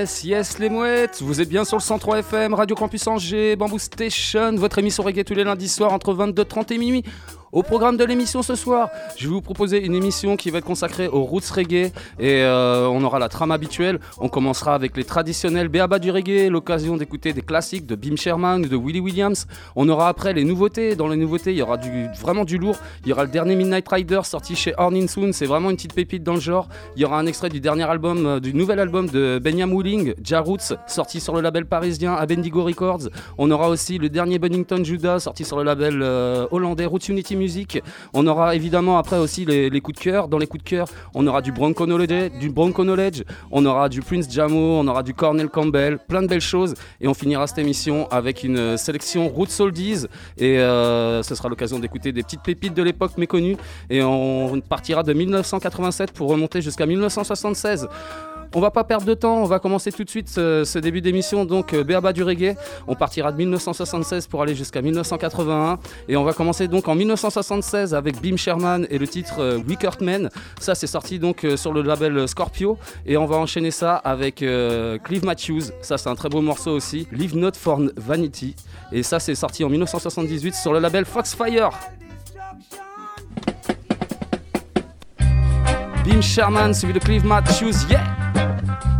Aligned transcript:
Yes, 0.00 0.24
yes 0.24 0.58
les 0.58 0.70
mouettes, 0.70 1.20
vous 1.20 1.42
êtes 1.42 1.48
bien 1.50 1.62
sur 1.62 1.76
le 1.76 1.82
103 1.82 2.20
FM, 2.20 2.54
Radio 2.54 2.74
Campus 2.74 3.06
Angers, 3.06 3.54
Bamboo 3.54 3.78
Station, 3.78 4.54
votre 4.54 4.78
émission 4.78 5.02
reggae 5.02 5.24
tous 5.24 5.34
les 5.34 5.44
lundis 5.44 5.68
soirs 5.68 5.92
entre 5.92 6.14
22h30 6.14 6.72
et 6.72 6.78
minuit. 6.78 7.04
Au 7.52 7.64
programme 7.64 7.96
de 7.96 8.04
l'émission 8.04 8.42
ce 8.42 8.54
soir, 8.54 8.90
je 9.16 9.26
vais 9.26 9.34
vous 9.34 9.40
proposer 9.40 9.84
une 9.84 9.96
émission 9.96 10.36
qui 10.36 10.50
va 10.50 10.58
être 10.58 10.64
consacrée 10.64 11.08
aux 11.08 11.24
roots 11.24 11.50
reggae 11.52 11.90
et 12.20 12.42
euh, 12.44 12.86
on 12.86 13.02
aura 13.02 13.18
la 13.18 13.28
trame 13.28 13.50
habituelle. 13.50 13.98
On 14.20 14.28
commencera 14.28 14.72
avec 14.72 14.96
les 14.96 15.02
traditionnels 15.02 15.66
béaba 15.66 15.98
du 15.98 16.12
reggae, 16.12 16.48
l'occasion 16.48 16.96
d'écouter 16.96 17.32
des 17.32 17.42
classiques 17.42 17.86
de 17.86 17.96
Bim 17.96 18.14
Sherman 18.14 18.62
de 18.62 18.76
Willie 18.76 19.00
Williams. 19.00 19.48
On 19.74 19.88
aura 19.88 20.08
après 20.08 20.32
les 20.32 20.44
nouveautés. 20.44 20.94
Dans 20.94 21.08
les 21.08 21.16
nouveautés, 21.16 21.50
il 21.50 21.56
y 21.56 21.62
aura 21.62 21.76
vraiment 22.20 22.44
du 22.44 22.56
lourd. 22.56 22.76
Il 23.02 23.08
y 23.08 23.12
aura 23.12 23.24
le 23.24 23.30
dernier 23.30 23.56
Midnight 23.56 23.88
Rider 23.88 24.20
sorti 24.22 24.54
chez 24.54 24.72
Ornin 24.78 25.08
Soon, 25.08 25.32
c'est 25.32 25.46
vraiment 25.46 25.70
une 25.70 25.76
petite 25.76 25.94
pépite 25.94 26.22
dans 26.22 26.34
le 26.34 26.40
genre. 26.40 26.68
Il 26.94 27.02
y 27.02 27.04
aura 27.04 27.18
un 27.18 27.26
extrait 27.26 27.48
du 27.48 27.58
dernier 27.58 27.82
album, 27.82 28.26
euh, 28.26 28.38
du 28.38 28.54
nouvel 28.54 28.78
album 28.78 29.08
de 29.08 29.40
Benjamin 29.42 29.72
Wooling, 29.72 30.14
Ja 30.24 30.38
Roots, 30.38 30.76
sorti 30.86 31.18
sur 31.18 31.34
le 31.34 31.40
label 31.40 31.66
parisien 31.66 32.14
Abendigo 32.14 32.62
Records. 32.62 33.08
On 33.38 33.50
aura 33.50 33.70
aussi 33.70 33.98
le 33.98 34.08
dernier 34.08 34.38
Bennington 34.38 34.84
Judah, 34.84 35.18
sorti 35.18 35.44
sur 35.44 35.58
le 35.58 35.64
label 35.64 36.00
euh, 36.00 36.46
hollandais 36.52 36.86
Roots 36.86 37.08
Unity 37.08 37.39
On 38.12 38.26
aura 38.26 38.54
évidemment 38.54 38.98
après 38.98 39.18
aussi 39.18 39.44
les, 39.44 39.80
coups 39.80 39.98
de 39.98 40.02
cœur. 40.02 40.28
Dans 40.28 40.38
les 40.38 40.46
coups 40.46 40.64
de 40.64 40.68
cœur, 40.68 40.86
on 41.14 41.26
aura 41.26 41.42
du 41.42 41.52
Bronco 41.52 41.86
Knowledge, 41.86 42.38
du 42.38 42.50
Bronco 42.50 42.82
Knowledge, 42.82 43.22
on 43.50 43.64
aura 43.66 43.88
du 43.88 44.00
Prince 44.00 44.30
Jamo, 44.30 44.78
on 44.78 44.86
aura 44.86 45.02
du 45.02 45.14
Cornel 45.14 45.48
Campbell, 45.48 45.98
plein 45.98 46.22
de 46.22 46.26
belles 46.26 46.40
choses. 46.40 46.74
Et 47.00 47.08
on 47.08 47.14
finira 47.14 47.46
cette 47.46 47.58
émission 47.58 48.08
avec 48.10 48.44
une 48.44 48.76
sélection 48.76 49.28
Roots 49.28 49.60
Oldies. 49.60 50.06
Et 50.38 50.58
euh, 50.58 51.22
ce 51.22 51.34
sera 51.34 51.48
l'occasion 51.48 51.78
d'écouter 51.78 52.12
des 52.12 52.22
petites 52.22 52.42
pépites 52.42 52.74
de 52.74 52.82
l'époque 52.82 53.16
méconnues. 53.18 53.56
Et 53.88 54.02
on 54.02 54.60
partira 54.60 55.02
de 55.02 55.12
1987 55.12 56.12
pour 56.12 56.28
remonter 56.28 56.60
jusqu'à 56.62 56.86
1976. 56.86 57.88
On 58.54 58.60
va 58.60 58.70
pas 58.70 58.84
perdre 58.84 59.06
de 59.06 59.14
temps, 59.14 59.42
on 59.42 59.44
va 59.44 59.60
commencer 59.60 59.92
tout 59.92 60.02
de 60.02 60.10
suite 60.10 60.28
ce, 60.28 60.64
ce 60.64 60.78
début 60.78 61.00
d'émission. 61.00 61.44
Donc, 61.44 61.72
euh, 61.72 61.84
Béaba 61.84 62.12
du 62.12 62.22
reggae, 62.24 62.56
on 62.88 62.96
partira 62.96 63.30
de 63.30 63.36
1976 63.36 64.26
pour 64.26 64.42
aller 64.42 64.54
jusqu'à 64.54 64.82
1981. 64.82 65.78
Et 66.08 66.16
on 66.16 66.24
va 66.24 66.32
commencer 66.32 66.66
donc 66.66 66.88
en 66.88 66.94
1976 66.94 67.94
avec 67.94 68.20
Bim 68.20 68.36
Sherman 68.36 68.86
et 68.90 68.98
le 68.98 69.06
titre 69.06 69.36
euh, 69.38 69.58
Wickert 69.58 69.98
Man. 70.00 70.30
Ça, 70.58 70.74
c'est 70.74 70.86
sorti 70.86 71.18
donc 71.18 71.44
euh, 71.44 71.56
sur 71.56 71.72
le 71.72 71.82
label 71.82 72.26
Scorpio. 72.26 72.78
Et 73.06 73.16
on 73.16 73.26
va 73.26 73.36
enchaîner 73.36 73.70
ça 73.70 73.96
avec 73.96 74.42
euh, 74.42 74.98
Clive 74.98 75.24
Matthews. 75.24 75.70
Ça, 75.80 75.96
c'est 75.98 76.08
un 76.08 76.14
très 76.16 76.28
beau 76.28 76.40
morceau 76.40 76.72
aussi. 76.72 77.06
Live 77.12 77.36
Not 77.36 77.52
for 77.54 77.80
Vanity. 77.96 78.56
Et 78.92 79.02
ça, 79.02 79.20
c'est 79.20 79.34
sorti 79.34 79.62
en 79.64 79.68
1978 79.68 80.54
sur 80.54 80.72
le 80.72 80.80
label 80.80 81.04
Foxfire. 81.04 81.70
Bim 86.04 86.22
Sherman 86.22 86.72
suivi 86.72 86.94
de 86.94 87.00
Clive 87.00 87.26
Matthews, 87.26 87.86
yeah! 87.90 88.99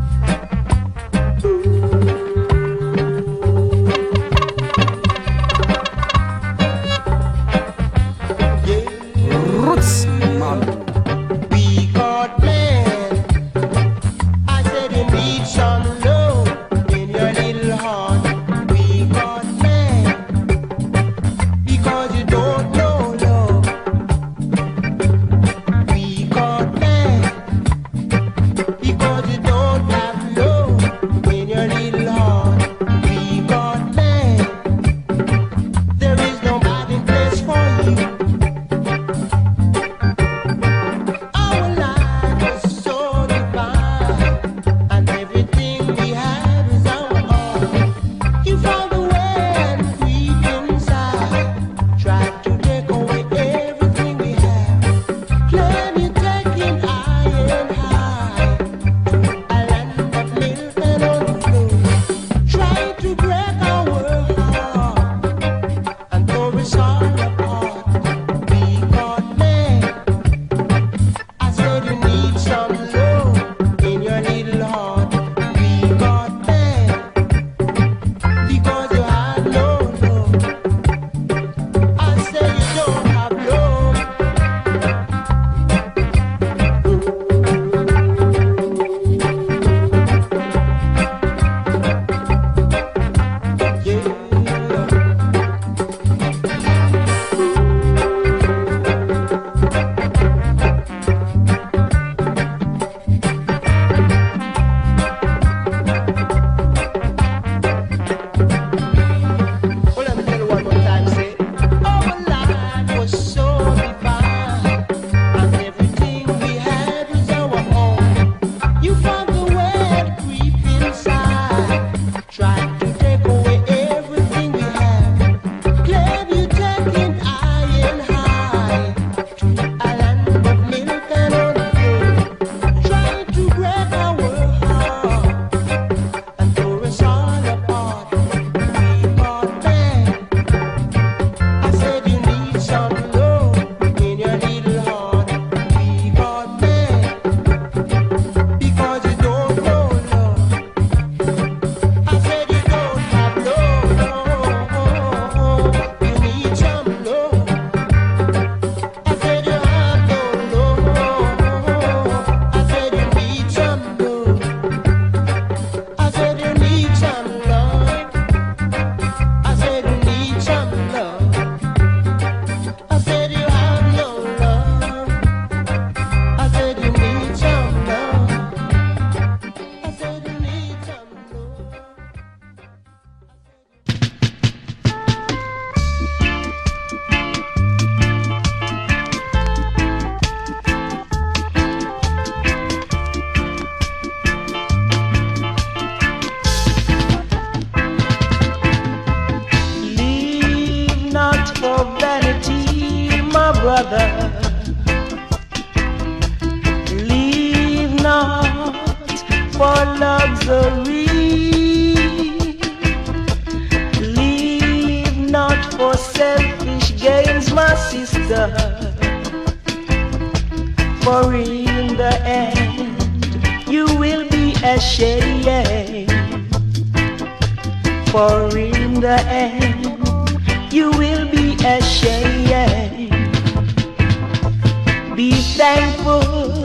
Thankful 235.61 236.63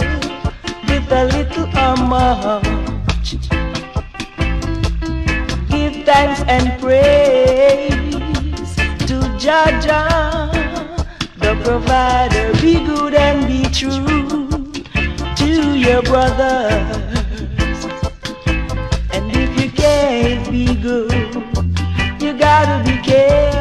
with 0.87 1.11
a 1.11 1.25
little 1.35 1.67
much. 2.07 3.31
Give 5.69 5.95
thanks 6.05 6.39
and 6.47 6.79
praise 6.79 8.71
to 9.09 9.17
Jaja, 9.43 9.99
the 11.39 11.59
provider. 11.65 12.53
Be 12.61 12.75
good 12.85 13.15
and 13.15 13.45
be 13.45 13.63
true 13.69 14.71
to 15.41 15.77
your 15.77 16.01
brothers. 16.03 16.95
And 19.11 19.25
if 19.41 19.59
you 19.59 19.69
can't 19.71 20.49
be 20.49 20.73
good, 20.73 21.11
you 22.21 22.31
gotta 22.31 22.81
be 22.89 22.95
careful. 23.03 23.54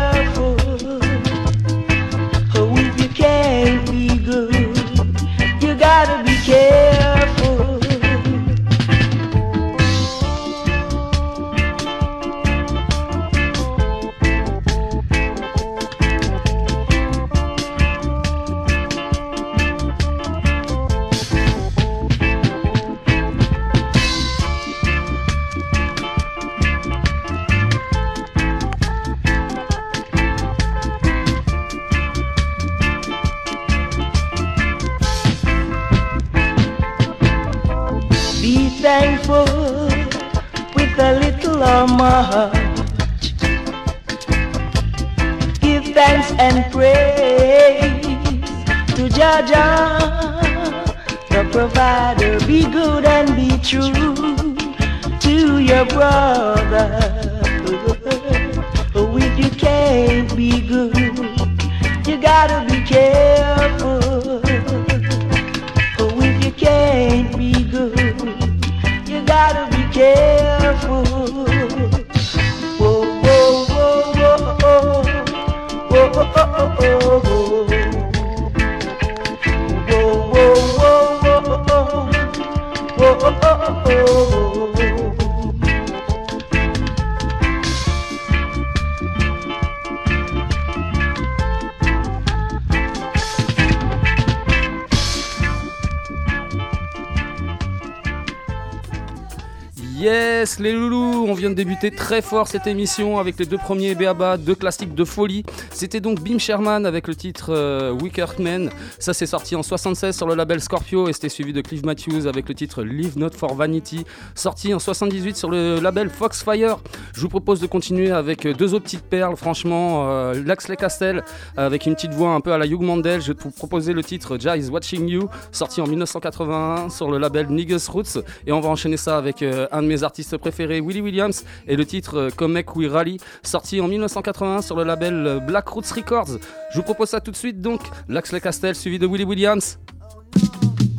Fort 102.22 102.48
cette 102.48 102.66
émission 102.66 103.18
avec 103.18 103.38
les 103.38 103.46
deux 103.46 103.58
premiers 103.58 103.94
BABA, 103.94 104.36
deux 104.36 104.54
classiques 104.54 104.94
de 104.94 105.04
folie. 105.04 105.44
C'était 105.74 106.00
donc 106.00 106.20
Bim 106.20 106.38
Sherman 106.38 106.86
avec 106.86 107.08
le 107.08 107.16
titre 107.16 107.52
euh, 107.52 107.90
Wicker 107.90 108.26
Man. 108.38 108.70
Ça, 109.00 109.12
c'est 109.12 109.26
sorti 109.26 109.56
en 109.56 109.62
76 109.62 110.16
sur 110.16 110.28
le 110.28 110.34
label 110.34 110.60
Scorpio 110.60 111.08
et 111.08 111.12
c'était 111.12 111.28
suivi 111.28 111.52
de 111.52 111.60
Clive 111.60 111.84
Matthews 111.84 112.26
avec 112.28 112.48
le 112.48 112.54
titre 112.54 112.84
Live 112.84 113.18
Not 113.18 113.30
for 113.36 113.54
Vanity, 113.54 114.04
sorti 114.36 114.72
en 114.72 114.78
78 114.78 115.36
sur 115.36 115.50
le 115.50 115.80
label 115.80 116.10
Foxfire. 116.10 116.78
Je 117.12 117.20
vous 117.20 117.28
propose 117.28 117.60
de 117.60 117.66
continuer 117.66 118.12
avec 118.12 118.46
deux 118.46 118.72
autres 118.72 118.84
petites 118.84 119.04
perles, 119.04 119.36
franchement. 119.36 120.08
Euh, 120.08 120.42
Laxley 120.46 120.76
Castel 120.76 121.24
avec 121.56 121.86
une 121.86 121.94
petite 121.94 122.14
voix 122.14 122.30
un 122.30 122.40
peu 122.40 122.52
à 122.52 122.58
la 122.58 122.66
Hugh 122.66 122.80
Mandel. 122.80 123.20
Je 123.20 123.32
vais 123.32 123.38
vous 123.40 123.50
proposer 123.50 123.92
le 123.92 124.04
titre 124.04 124.38
Jai 124.38 124.58
is 124.58 124.68
Watching 124.68 125.08
You, 125.08 125.28
sorti 125.50 125.80
en 125.80 125.86
1981 125.88 126.90
sur 126.90 127.10
le 127.10 127.18
label 127.18 127.48
Niggas 127.48 127.88
Roots. 127.90 128.22
Et 128.46 128.52
on 128.52 128.60
va 128.60 128.68
enchaîner 128.68 128.96
ça 128.96 129.18
avec 129.18 129.42
euh, 129.42 129.66
un 129.72 129.82
de 129.82 129.88
mes 129.88 130.02
artistes 130.02 130.36
préférés, 130.36 130.80
Willie 130.80 131.00
Williams, 131.00 131.44
et 131.66 131.76
le 131.76 131.84
titre 131.84 132.18
euh, 132.18 132.30
Come 132.30 132.52
Make 132.52 132.76
We 132.76 132.90
Rally, 132.90 133.18
sorti 133.42 133.80
en 133.80 133.88
1981 133.88 134.62
sur 134.62 134.76
le 134.76 134.84
label 134.84 135.26
euh, 135.26 135.40
Roots 135.66 135.92
Records. 135.94 136.38
Je 136.70 136.76
vous 136.76 136.82
propose 136.82 137.08
ça 137.08 137.20
tout 137.20 137.30
de 137.30 137.36
suite 137.36 137.60
donc. 137.60 137.80
Laxley 138.08 138.40
Castel 138.40 138.74
suivi 138.74 138.98
de 138.98 139.06
Willie 139.06 139.24
Williams. 139.24 139.78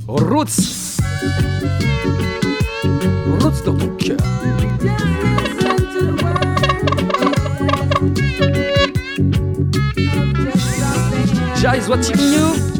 Roots 0.08 1.00
Roots 3.40 3.64
dans 3.66 3.78
cœur. 3.98 4.18
You. 12.14 12.75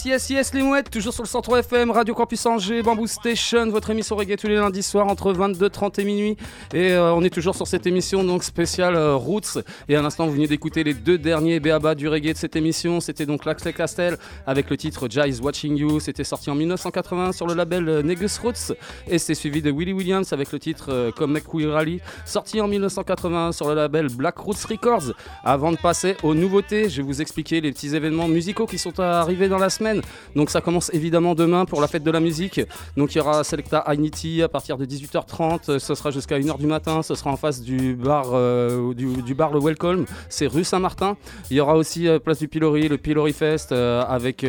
Yes, 0.00 0.06
yes, 0.06 0.30
yes, 0.30 0.54
les 0.54 0.62
mouettes, 0.62 0.88
toujours 0.88 1.12
sur 1.12 1.22
le 1.22 1.28
103 1.28 1.58
FM, 1.58 1.90
Radio 1.90 2.14
Campus 2.14 2.46
Angers, 2.46 2.82
Bamboo 2.82 3.06
Station, 3.06 3.68
votre 3.70 3.90
émission 3.90 4.16
reggae 4.16 4.36
tous 4.36 4.46
les 4.46 4.54
lundis 4.54 4.82
soirs 4.82 5.06
entre 5.06 5.32
22h30 5.34 6.00
et 6.00 6.04
minuit. 6.04 6.36
Et 6.72 6.92
euh, 6.92 7.12
on 7.12 7.22
est 7.22 7.30
toujours 7.30 7.54
sur 7.54 7.66
cette 7.66 7.86
émission 7.86 8.24
donc 8.24 8.42
spéciale 8.42 8.94
euh, 8.94 9.16
Roots. 9.16 9.58
Et 9.88 9.96
à 9.96 10.02
l'instant, 10.02 10.26
vous 10.26 10.32
venez 10.32 10.46
d'écouter 10.46 10.84
les 10.84 10.94
deux 10.94 11.18
derniers 11.18 11.60
béabas 11.60 11.94
du 11.94 12.08
reggae 12.08 12.32
de 12.32 12.38
cette 12.38 12.56
émission. 12.56 13.00
C'était 13.00 13.26
donc 13.26 13.44
Laxley 13.44 13.72
Castel 13.72 14.16
avec 14.46 14.70
le 14.70 14.76
titre 14.76 15.06
Jai 15.10 15.28
is 15.28 15.40
Watching 15.40 15.76
You. 15.76 16.00
C'était 16.00 16.24
sorti 16.24 16.50
en 16.50 16.54
1980 16.54 17.32
sur 17.32 17.46
le 17.46 17.54
label 17.54 17.88
euh, 17.88 18.02
Negus 18.02 18.38
Roots. 18.38 18.72
Et 19.06 19.18
c'est 19.18 19.34
suivi 19.34 19.60
de 19.60 19.70
Willie 19.70 19.92
Williams 19.92 20.32
avec 20.32 20.52
le 20.52 20.58
titre 20.58 21.10
Come 21.16 21.32
Make 21.32 21.52
We 21.52 21.66
Rally, 21.66 22.00
sorti 22.24 22.60
en 22.60 22.68
1981 22.68 23.52
sur 23.52 23.68
le 23.68 23.74
label 23.74 24.06
Black 24.08 24.38
Roots 24.38 24.64
Records. 24.68 25.12
Avant 25.44 25.72
de 25.72 25.76
passer 25.76 26.16
aux 26.22 26.34
nouveautés, 26.34 26.88
je 26.88 26.98
vais 26.98 27.06
vous 27.06 27.20
expliquer 27.20 27.60
les 27.60 27.72
petits 27.72 27.94
événements 27.94 28.28
musicaux 28.28 28.66
qui 28.66 28.78
sont 28.78 28.98
arrivés 29.00 29.48
dans 29.48 29.58
la 29.58 29.68
semaine. 29.68 29.89
Donc 30.36 30.50
ça 30.50 30.60
commence 30.60 30.90
évidemment 30.92 31.34
demain 31.34 31.64
pour 31.64 31.80
la 31.80 31.88
fête 31.88 32.02
de 32.02 32.10
la 32.10 32.20
musique. 32.20 32.60
Donc 32.96 33.14
il 33.14 33.18
y 33.18 33.20
aura 33.20 33.44
Selecta 33.44 33.78
Ainiti 33.78 34.42
à 34.42 34.48
partir 34.48 34.76
de 34.78 34.84
18h30. 34.84 35.78
Ce 35.78 35.94
sera 35.94 36.10
jusqu'à 36.10 36.38
1h 36.38 36.58
du 36.58 36.66
matin. 36.66 37.02
Ce 37.02 37.14
sera 37.14 37.30
en 37.30 37.36
face 37.36 37.62
du 37.62 37.94
bar, 37.94 38.26
euh, 38.32 38.94
du, 38.94 39.34
bar 39.34 39.52
Le 39.52 39.60
Welcome. 39.60 40.06
C'est 40.28 40.46
rue 40.46 40.64
Saint-Martin. 40.64 41.16
Il 41.50 41.56
y 41.56 41.60
aura 41.60 41.76
aussi 41.76 42.08
euh, 42.08 42.18
place 42.18 42.38
du 42.38 42.48
Pilori, 42.48 42.88
le 42.88 42.98
Pilori 42.98 43.32
Fest 43.32 43.72
euh, 43.72 44.02
avec, 44.02 44.44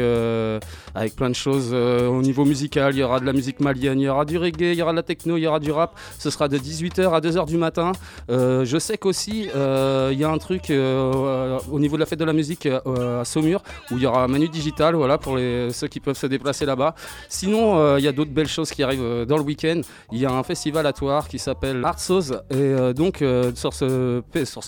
avec 0.96 1.16
plein 1.16 1.30
de 1.30 1.36
choses 1.36 1.74
au 1.74 2.22
niveau 2.22 2.46
musical. 2.46 2.94
Il 2.94 3.00
y 3.00 3.04
aura 3.04 3.20
de 3.20 3.26
la 3.26 3.34
musique 3.34 3.60
malienne, 3.60 4.00
il 4.00 4.04
y 4.04 4.10
aura 4.10 4.26
du 4.26 4.38
reggae, 4.38 4.74
il 4.74 4.76
y 4.76 4.82
aura 4.82 4.92
de 4.92 4.98
la 4.98 5.04
techno, 5.04 5.38
il 5.38 5.42
y 5.42 5.48
aura 5.48 5.60
du 5.60 5.72
rap. 5.72 5.98
Ce 6.18 6.30
sera 6.30 6.48
de 6.48 6.58
18h 6.58 7.12
à 7.14 7.20
2h 7.20 7.46
du 7.48 7.58
matin. 7.58 7.92
Je 8.30 8.78
sais 8.80 8.98
qu'aussi 8.98 9.50
il 9.54 10.20
y 10.20 10.24
a 10.24 10.30
un 10.30 10.38
truc 10.38 10.70
au 10.70 11.80
niveau 11.80 11.96
de 11.96 12.00
la 12.00 12.06
fête 12.06 12.20
de 12.20 12.26
la 12.26 12.34
musique 12.34 12.66
à 12.68 13.24
Saumur 13.26 13.64
où 13.92 13.98
il 13.98 14.04
y 14.04 14.06
aura 14.06 14.28
Manu 14.28 14.50
Digital 14.50 14.96
voilà, 14.96 15.18
pour 15.18 15.31
ceux 15.38 15.88
qui 15.88 16.00
peuvent 16.00 16.18
se 16.18 16.28
déplacer 16.28 16.66
là-bas. 16.66 16.96
Sinon, 17.30 17.78
euh, 17.78 18.00
il 18.00 18.06
y 18.06 18.08
a 18.08 18.12
d'autres 18.12 18.32
belles 18.32 18.48
choses 18.48 18.72
qui 18.72 18.84
arrivent 18.84 19.02
euh, 19.02 19.26
dans 19.26 19.38
le 19.38 19.44
week-end. 19.44 19.82
Il 20.12 20.20
y 20.20 20.26
a 20.26 20.32
un 20.32 20.44
festival 20.44 20.86
à 20.86 20.94
Toire 20.94 21.28
qui 21.28 21.40
s'appelle 21.40 21.84
Art 21.84 22.00
Sauce. 22.00 22.32
Et 22.50 22.56
euh, 22.56 22.94
donc, 22.94 23.24
sur 23.56 23.74
ce, 23.74 24.22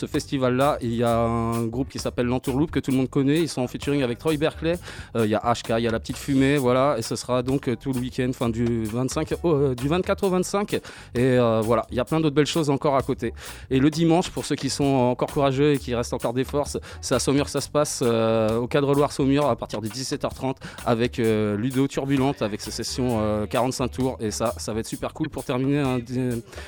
festival-là, 0.08 0.78
il 0.82 0.95
y 0.95 1.04
a 1.04 1.19
un 1.19 1.65
groupe 1.65 1.89
qui 1.89 1.99
s'appelle 1.99 2.26
l'Entourloupe 2.28 2.71
que 2.71 2.80
tout 2.80 2.91
le 2.91 2.97
monde 2.97 3.10
connaît. 3.10 3.39
Ils 3.39 3.49
sont 3.49 3.62
en 3.62 3.67
featuring 3.67 4.04
avec 4.04 4.17
Troy 4.17 4.38
Berkeley. 4.38 4.78
Il 5.15 5.26
y 5.26 5.36
a 5.36 5.39
HK, 5.39 5.73
il 5.78 5.84
y 5.84 5.88
a 5.88 5.91
La 5.91 5.99
Petite 5.99 6.17
Fumée. 6.17 6.58
Voilà. 6.58 6.95
Et 6.97 7.02
ce 7.02 7.15
sera 7.15 7.41
donc 7.43 7.69
tout 7.80 7.93
le 7.93 7.99
week-end, 7.99 8.28
enfin 8.30 8.49
du, 8.49 8.84
25, 8.86 9.34
au- 9.43 9.54
euh, 9.54 9.76
du 9.76 9.88
24 9.88 10.23
au 10.23 10.30
25. 10.30 10.80
Et 11.15 11.38
voilà, 11.63 11.86
il 11.91 11.97
y 11.97 11.99
a 11.99 12.06
plein 12.06 12.19
d'autres 12.19 12.36
belles 12.36 12.45
choses 12.45 12.69
encore 12.69 12.95
à 12.95 13.02
côté. 13.02 13.34
Et 13.69 13.80
le 13.80 13.89
dimanche, 13.89 14.30
pour 14.30 14.45
ceux 14.45 14.56
qui 14.56 14.69
sont 14.69 14.84
encore 14.84 15.32
courageux 15.32 15.73
et 15.73 15.78
qui 15.78 15.95
restent 15.95 16.13
encore 16.13 16.34
des 16.34 16.43
forces, 16.43 16.78
c'est 17.02 17.15
à 17.15 17.19
Saumur 17.19 17.49
ça 17.49 17.62
se 17.62 17.69
passe, 17.69 18.02
au 18.02 18.67
cadre 18.67 18.93
Loire 18.93 19.12
Saumur, 19.12 19.47
à 19.47 19.56
partir 19.56 19.82
de 19.82 19.88
17h30, 19.88 20.52
avec 20.85 21.19
euh, 21.19 21.55
Ludo 21.57 21.87
Turbulente, 21.87 22.41
avec 22.41 22.61
ses 22.61 22.71
sessions 22.71 23.19
euh, 23.21 23.45
45 23.45 23.87
tours. 23.89 24.17
Et 24.19 24.31
ça, 24.31 24.53
ça 24.57 24.73
va 24.73 24.79
être 24.79 24.87
super 24.87 25.13
cool 25.13 25.29
pour 25.29 25.43
terminer 25.43 25.79
un- 25.79 25.99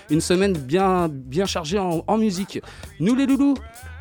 une 0.09 0.21
semaine 0.21 0.53
bien, 0.53 1.07
bien 1.09 1.45
chargée 1.45 1.79
en, 1.79 2.03
en 2.07 2.17
musique. 2.17 2.61
Nous 2.99 3.15
les 3.15 3.25
loulous 3.25 3.55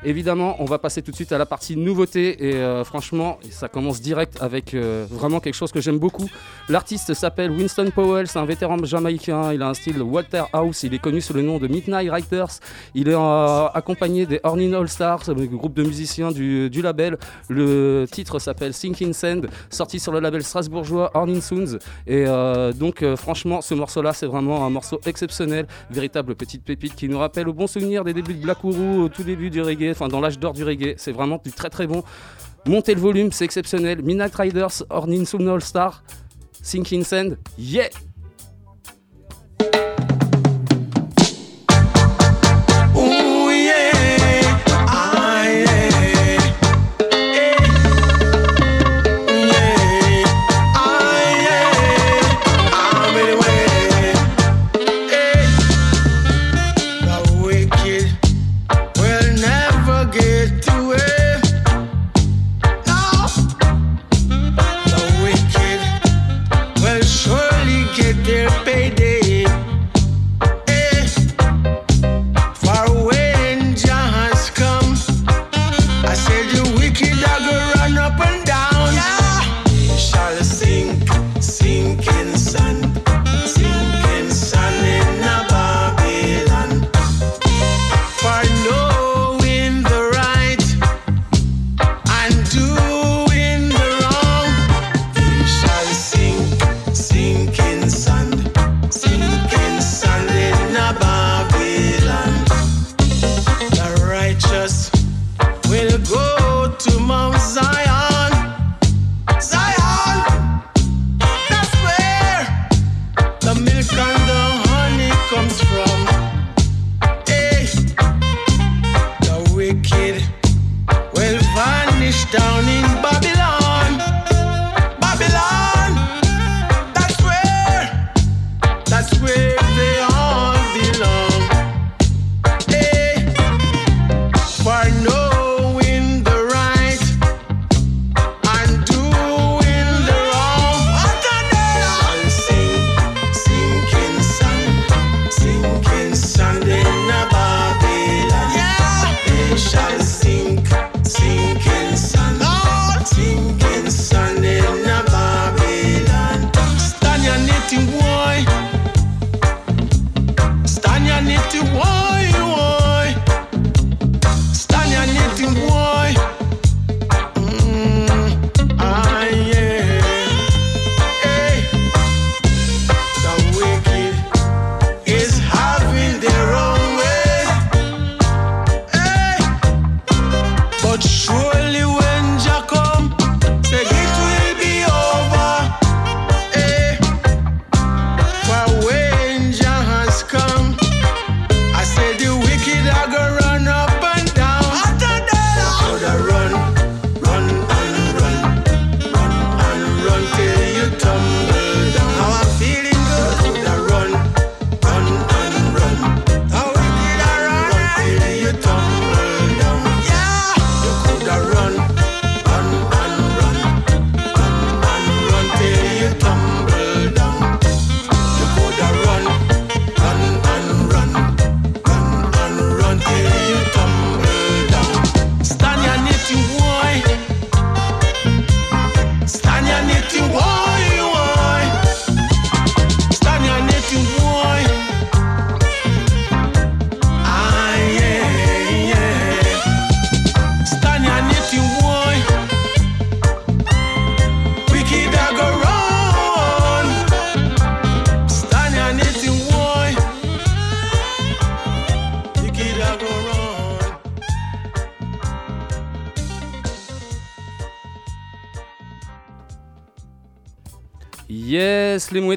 Évidemment, 0.06 0.56
on 0.58 0.66
va 0.66 0.78
passer 0.78 1.00
tout 1.00 1.12
de 1.12 1.16
suite 1.16 1.32
à 1.32 1.38
la 1.38 1.46
partie 1.46 1.76
nouveauté 1.76 2.48
et 2.48 2.56
euh, 2.56 2.84
franchement, 2.84 3.38
ça 3.50 3.68
commence 3.68 4.02
direct 4.02 4.36
avec 4.38 4.74
euh, 4.74 5.06
vraiment 5.10 5.40
quelque 5.40 5.54
chose 5.54 5.72
que 5.72 5.80
j'aime 5.80 5.98
beaucoup. 5.98 6.28
L'artiste 6.68 7.14
s'appelle 7.14 7.50
Winston 7.50 7.90
Powell, 7.94 8.26
c'est 8.26 8.38
un 8.38 8.44
vétéran 8.44 8.76
jamaïcain, 8.84 9.54
il 9.54 9.62
a 9.62 9.68
un 9.68 9.74
style 9.74 10.02
Walter 10.02 10.42
House, 10.52 10.82
il 10.82 10.92
est 10.92 10.98
connu 10.98 11.22
sous 11.22 11.32
le 11.32 11.40
nom 11.40 11.58
de 11.58 11.68
Midnight 11.68 12.10
Writers, 12.10 12.60
il 12.94 13.08
est 13.08 13.14
euh, 13.14 13.66
accompagné 13.68 14.26
des 14.26 14.40
Hornin 14.42 14.74
All 14.74 14.88
Stars, 14.88 15.22
le 15.28 15.46
groupe 15.46 15.74
de 15.74 15.82
musiciens 15.82 16.32
du, 16.32 16.68
label. 16.82 17.16
Le 17.48 18.04
titre 18.10 18.38
s'appelle 18.38 18.74
Sinking 18.74 19.14
Sand, 19.14 19.48
sorti 19.70 19.98
sur 19.98 20.12
le 20.12 20.20
label 20.20 20.42
strasbourgeois 20.42 21.12
Hornin 21.14 21.40
Sounds. 21.40 21.78
Et 22.06 22.26
donc 22.74 23.02
franchement, 23.16 23.62
ce 23.62 23.72
morceau-là, 23.72 24.12
c'est 24.12 24.26
vraiment 24.26 24.66
un 24.66 24.70
morceau 24.70 25.00
exceptionnel, 25.06 25.66
véritable 25.90 26.34
petite 26.34 26.62
pépite 26.62 26.94
qui 26.94 27.08
nous 27.08 27.18
rappelle 27.18 27.48
au 27.48 27.54
bon 27.54 27.66
souvenir 27.66 28.04
des 28.04 28.12
débuts 28.12 28.34
de 28.34 28.42
Black 28.42 28.62
Ouru, 28.64 28.98
au 29.04 29.08
tout 29.08 29.22
début 29.22 29.48
du 29.48 29.62
reggae 29.62 29.93
enfin 29.94 30.08
dans 30.08 30.20
l'âge 30.20 30.38
d'or 30.38 30.52
du 30.52 30.64
reggae. 30.64 30.94
C'est 30.96 31.12
vraiment 31.12 31.40
du 31.44 31.52
très 31.52 31.70
très 31.70 31.86
bon. 31.86 32.02
Montez 32.66 32.94
le 32.94 33.00
volume, 33.00 33.30
c'est 33.32 33.44
exceptionnel. 33.44 34.02
Midnight 34.02 34.34
Riders, 34.34 34.82
Ornin 34.90 35.24
All 35.48 35.62
Star, 35.62 36.02
Sinking 36.62 37.04
Sand, 37.04 37.38
yeah! 37.58 37.88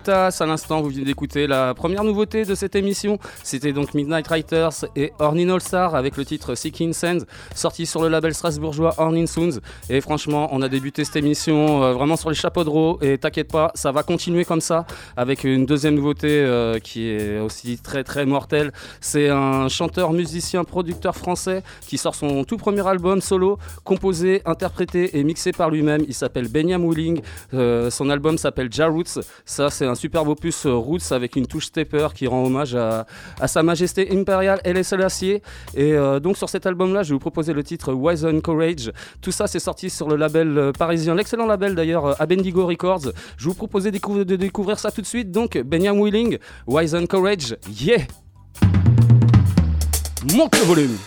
À 0.09 0.45
l'instant, 0.45 0.81
vous 0.81 0.89
venez 0.89 1.03
d'écouter 1.03 1.47
la 1.47 1.73
première 1.73 2.05
nouveauté 2.05 2.45
de 2.45 2.55
cette 2.55 2.75
émission. 2.75 3.19
C'était 3.43 3.73
donc 3.73 3.93
Midnight 3.93 4.25
Writers 4.27 4.85
et 4.95 5.11
Ornin 5.19 5.49
All 5.49 5.59
Star 5.59 5.95
avec 5.95 6.15
le 6.15 6.23
titre 6.23 6.55
Seeking 6.55 6.93
Sands, 6.93 7.25
sorti 7.53 7.85
sur 7.85 8.01
le 8.01 8.07
label 8.07 8.33
strasbourgeois 8.33 8.93
Ornin 8.99 9.25
Soons. 9.25 9.59
Et 9.89 9.99
franchement, 9.99 10.47
on 10.51 10.61
a 10.61 10.69
débuté 10.69 11.03
cette 11.03 11.17
émission 11.17 11.83
euh, 11.83 11.91
vraiment 11.91 12.15
sur 12.15 12.29
les 12.29 12.35
chapeaux 12.35 12.63
de 12.63 12.69
roue. 12.69 12.97
Et 13.01 13.17
t'inquiète 13.17 13.51
pas, 13.51 13.71
ça 13.75 13.91
va 13.91 14.03
continuer 14.03 14.45
comme 14.45 14.61
ça 14.61 14.85
avec 15.17 15.43
une 15.43 15.65
deuxième 15.65 15.95
nouveauté 15.95 16.29
euh, 16.29 16.79
qui 16.79 17.09
est 17.09 17.39
aussi 17.39 17.77
très 17.77 18.05
très 18.05 18.25
mortelle. 18.25 18.71
C'est 19.01 19.27
un 19.27 19.67
chanteur, 19.67 20.13
musicien, 20.13 20.63
producteur 20.63 21.17
français 21.17 21.63
qui 21.85 21.97
sort 21.97 22.15
son 22.15 22.45
tout 22.45 22.57
premier 22.57 22.87
album 22.87 23.19
solo, 23.19 23.57
composé, 23.83 24.41
interprété 24.45 25.17
et 25.17 25.23
mixé 25.25 25.51
par 25.51 25.69
lui-même. 25.69 26.03
Il 26.07 26.13
s'appelle 26.13 26.47
Benyam 26.47 26.85
Wooling. 26.85 27.21
Euh, 27.53 27.89
son 27.89 28.09
album 28.09 28.37
s'appelle 28.37 28.69
Ja 28.71 28.87
Roots. 28.87 29.19
Ça, 29.43 29.69
c'est 29.69 29.85
un 29.85 29.96
superbe 29.97 30.29
opus 30.29 30.65
euh, 30.65 30.73
Roots 30.73 31.11
avec 31.11 31.35
une 31.35 31.47
touche 31.47 31.65
stepper 31.65 32.07
qui 32.15 32.27
rend 32.27 32.45
hommage 32.45 32.75
à, 32.75 33.05
sa 33.47 33.63
majesté 33.63 34.09
impériale 34.11 34.61
Haile 34.63 34.83
Selassie. 34.85 35.41
Et 35.75 35.93
euh, 35.93 36.19
donc, 36.19 36.37
sur 36.37 36.49
cet 36.49 36.65
album-là, 36.65 37.03
je 37.03 37.09
vais 37.09 37.13
vous 37.13 37.19
proposer 37.19 37.53
le 37.53 37.63
titre 37.63 37.93
Wise 37.93 38.25
and 38.25 38.41
Courage. 38.41 38.91
Tout 39.21 39.31
ça, 39.31 39.47
c'est 39.47 39.59
sorti 39.59 39.89
sur 39.89 40.07
le 40.07 40.15
label 40.15 40.57
euh, 40.57 40.71
parisien, 40.71 41.15
l'excellent 41.15 41.45
label 41.47 41.75
d'ailleurs, 41.75 42.19
Abendigo 42.21 42.65
Records. 42.65 43.11
Je 43.37 43.45
vous 43.49 43.55
propose 43.55 43.83
de, 43.85 43.89
décou- 43.89 44.23
de 44.23 44.35
découvrir 44.35 44.79
ça 44.79 44.91
tout 44.91 45.01
de 45.01 45.07
suite. 45.07 45.31
Donc, 45.31 45.57
Benyam 45.57 45.99
Wheeling, 45.99 46.37
Wise 46.67 46.95
and 46.95 47.07
Courage, 47.07 47.55
yeah! 47.69 48.03
Monte 50.33 50.57
le 50.59 50.65
volume! 50.65 50.97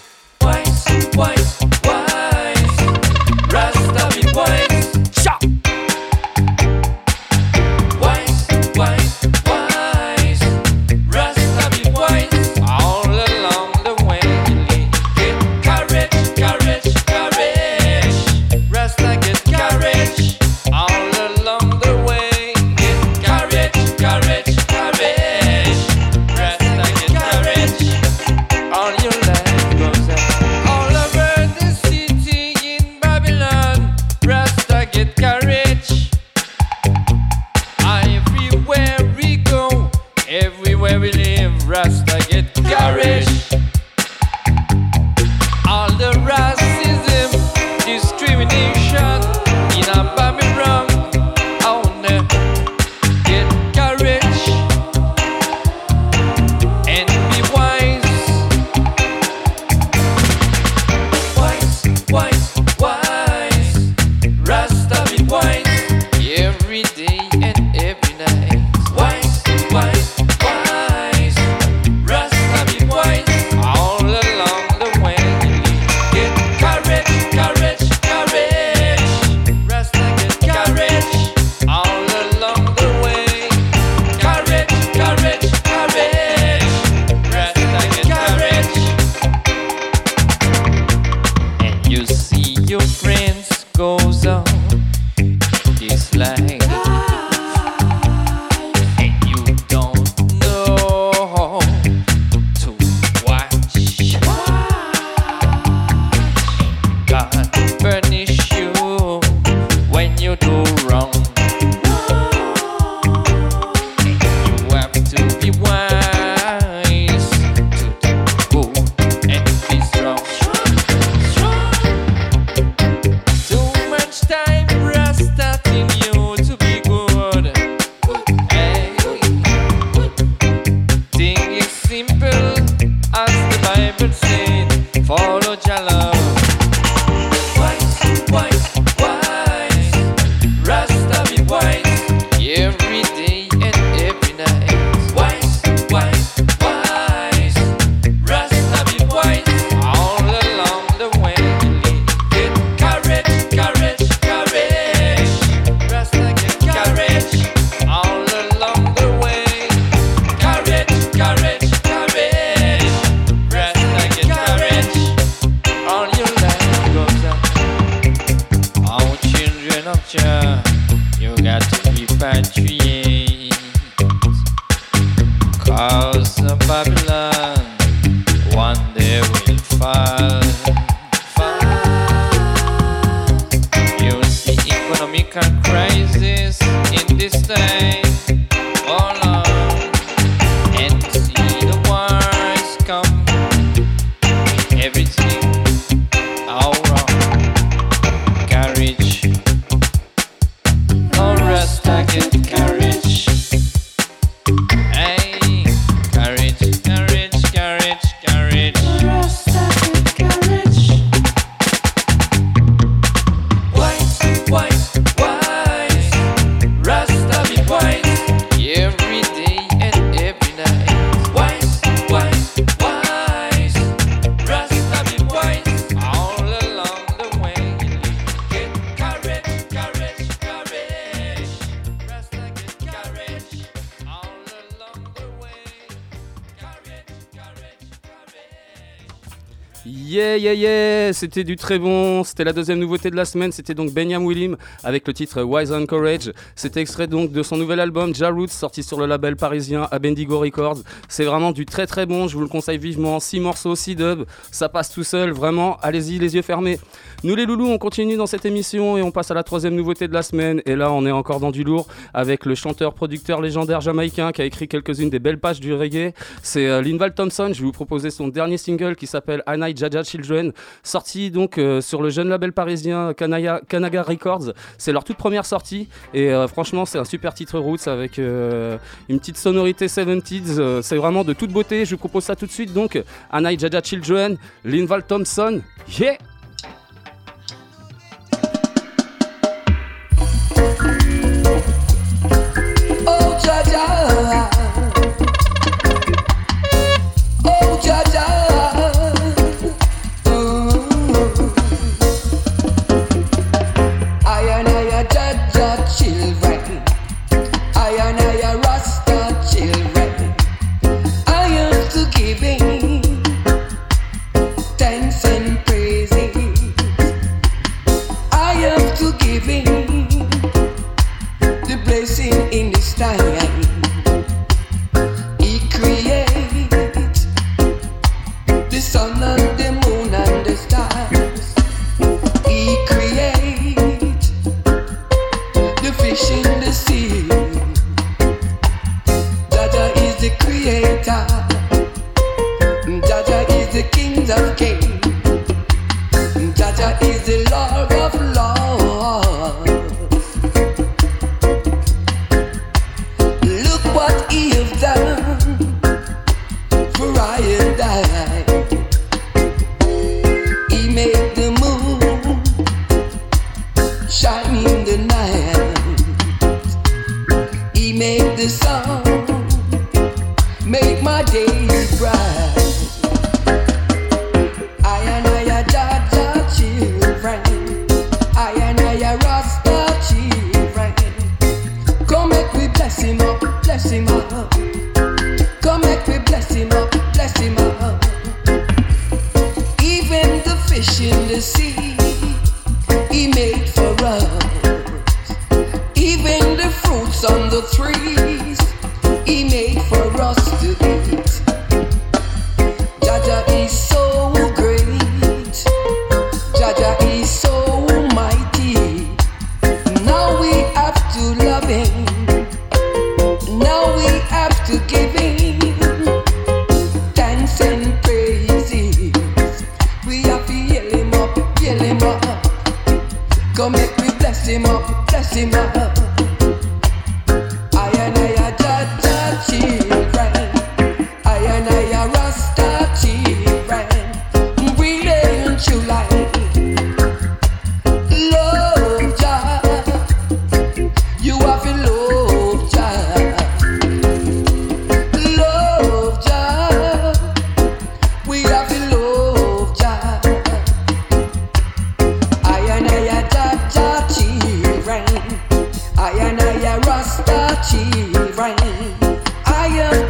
C'était 241.33 241.45
du 241.45 241.55
très 241.55 241.79
bon. 241.79 242.25
C'était 242.25 242.43
la 242.43 242.53
deuxième 242.53 242.81
nouveauté 242.81 243.09
de 243.09 243.15
la 243.15 243.25
semaine. 243.25 243.53
C'était 243.53 243.73
donc 243.73 243.93
Benjamin 243.93 244.27
Willim 244.27 244.57
avec 244.83 245.07
le 245.07 245.15
titre 245.15 245.45
Wise 245.45 245.71
and 245.71 245.87
Courage. 245.87 246.33
C'était 246.57 246.81
extrait 246.81 247.07
donc 247.07 247.31
de 247.31 247.45
son 247.45 247.57
nouvel 247.57 247.79
album 247.79 248.13
Ja 248.13 248.31
Roots, 248.31 248.49
sorti 248.49 248.83
sur 248.83 248.99
le 248.99 249.07
label 249.07 249.37
parisien 249.37 249.87
Abendigo 249.93 250.41
Records. 250.41 250.79
C'est 251.21 251.27
vraiment 251.27 251.53
du 251.53 251.67
très 251.67 251.87
très 251.87 252.07
bon. 252.07 252.29
Je 252.29 252.35
vous 252.35 252.41
le 252.41 252.49
conseille 252.49 252.79
vivement. 252.79 253.21
Six 253.21 253.41
morceaux, 253.41 253.77
six 253.77 253.95
dubs. 253.95 254.25
Ça 254.51 254.71
passe 254.71 254.91
tout 254.91 255.03
seul. 255.05 255.33
Vraiment, 255.33 255.77
allez-y, 255.83 256.19
les 256.19 256.35
yeux 256.35 256.41
fermés. 256.41 256.81
Nous, 257.25 257.35
les 257.37 257.45
loulous, 257.45 257.67
on 257.69 257.77
continue 257.77 258.17
dans 258.17 258.25
cette 258.25 258.47
émission 258.47 258.97
et 258.97 259.03
on 259.03 259.11
passe 259.11 259.31
à 259.31 259.35
la 259.35 259.43
troisième 259.43 259.75
nouveauté 259.75 260.09
de 260.09 260.15
la 260.15 260.23
semaine. 260.23 260.63
Et 260.65 260.77
là, 260.77 260.91
on 260.91 261.05
est 261.05 261.11
encore 261.11 261.39
dans 261.39 261.51
du 261.51 261.63
lourd 261.63 261.89
avec 262.15 262.47
le 262.47 262.55
chanteur-producteur 262.55 263.43
légendaire 263.43 263.83
jamaïcain 263.83 264.33
qui 264.33 264.41
a 264.41 264.47
écrit 264.47 264.67
quelques-unes 264.67 265.11
des 265.11 265.19
belles 265.19 265.39
pages 265.39 265.61
du 265.61 265.75
reggae. 265.75 266.15
C'est 266.43 266.67
euh, 266.67 266.81
Linval 266.81 267.13
Thompson. 267.13 267.51
Je 267.53 267.59
vais 267.61 267.67
vous 267.67 267.73
proposer 267.73 268.09
son 268.09 268.29
dernier 268.29 268.57
single 268.57 268.97
qui 268.97 269.07
s'appelle 269.07 269.43
Anai 269.45 269.75
Jaja 269.77 270.03
Children, 270.03 270.53
sorti 270.83 271.31
donc 271.31 271.59
euh, 271.59 271.83
sur 271.83 272.01
le 272.01 272.09
jeune 272.09 272.31
label 272.31 272.55
parisien 272.55 273.13
Kanaya- 273.13 273.61
Kanaga 273.69 274.03
Records. 274.05 274.55
C'est 274.79 274.93
leur 274.93 275.05
toute 275.05 275.19
première 275.19 275.45
sortie 275.45 275.87
et 276.15 276.33
euh, 276.33 276.49
franchement, 276.49 276.87
c'est 276.87 276.97
un 276.99 277.05
super 277.05 277.35
titre 277.35 277.59
roots 277.59 277.89
avec 277.89 278.19
euh, 278.19 278.79
une 279.11 279.19
petite 279.19 279.37
sonorité 279.37 279.87
70s. 279.87 280.59
euh, 280.59 280.81
c'est 280.81 280.97
vraiment 280.97 281.10
de 281.11 281.33
toute 281.33 281.51
beauté. 281.51 281.85
Je 281.85 281.91
vous 281.91 281.99
propose 281.99 282.25
ça 282.25 282.37
tout 282.37 282.47
de 282.47 282.51
suite. 282.51 282.73
Donc, 282.73 283.03
Anai 283.31 283.59
Jaja 283.59 283.83
Children, 283.83 284.37
Linval 284.65 285.03
Thompson. 285.05 285.61
Yeah! 285.99 286.19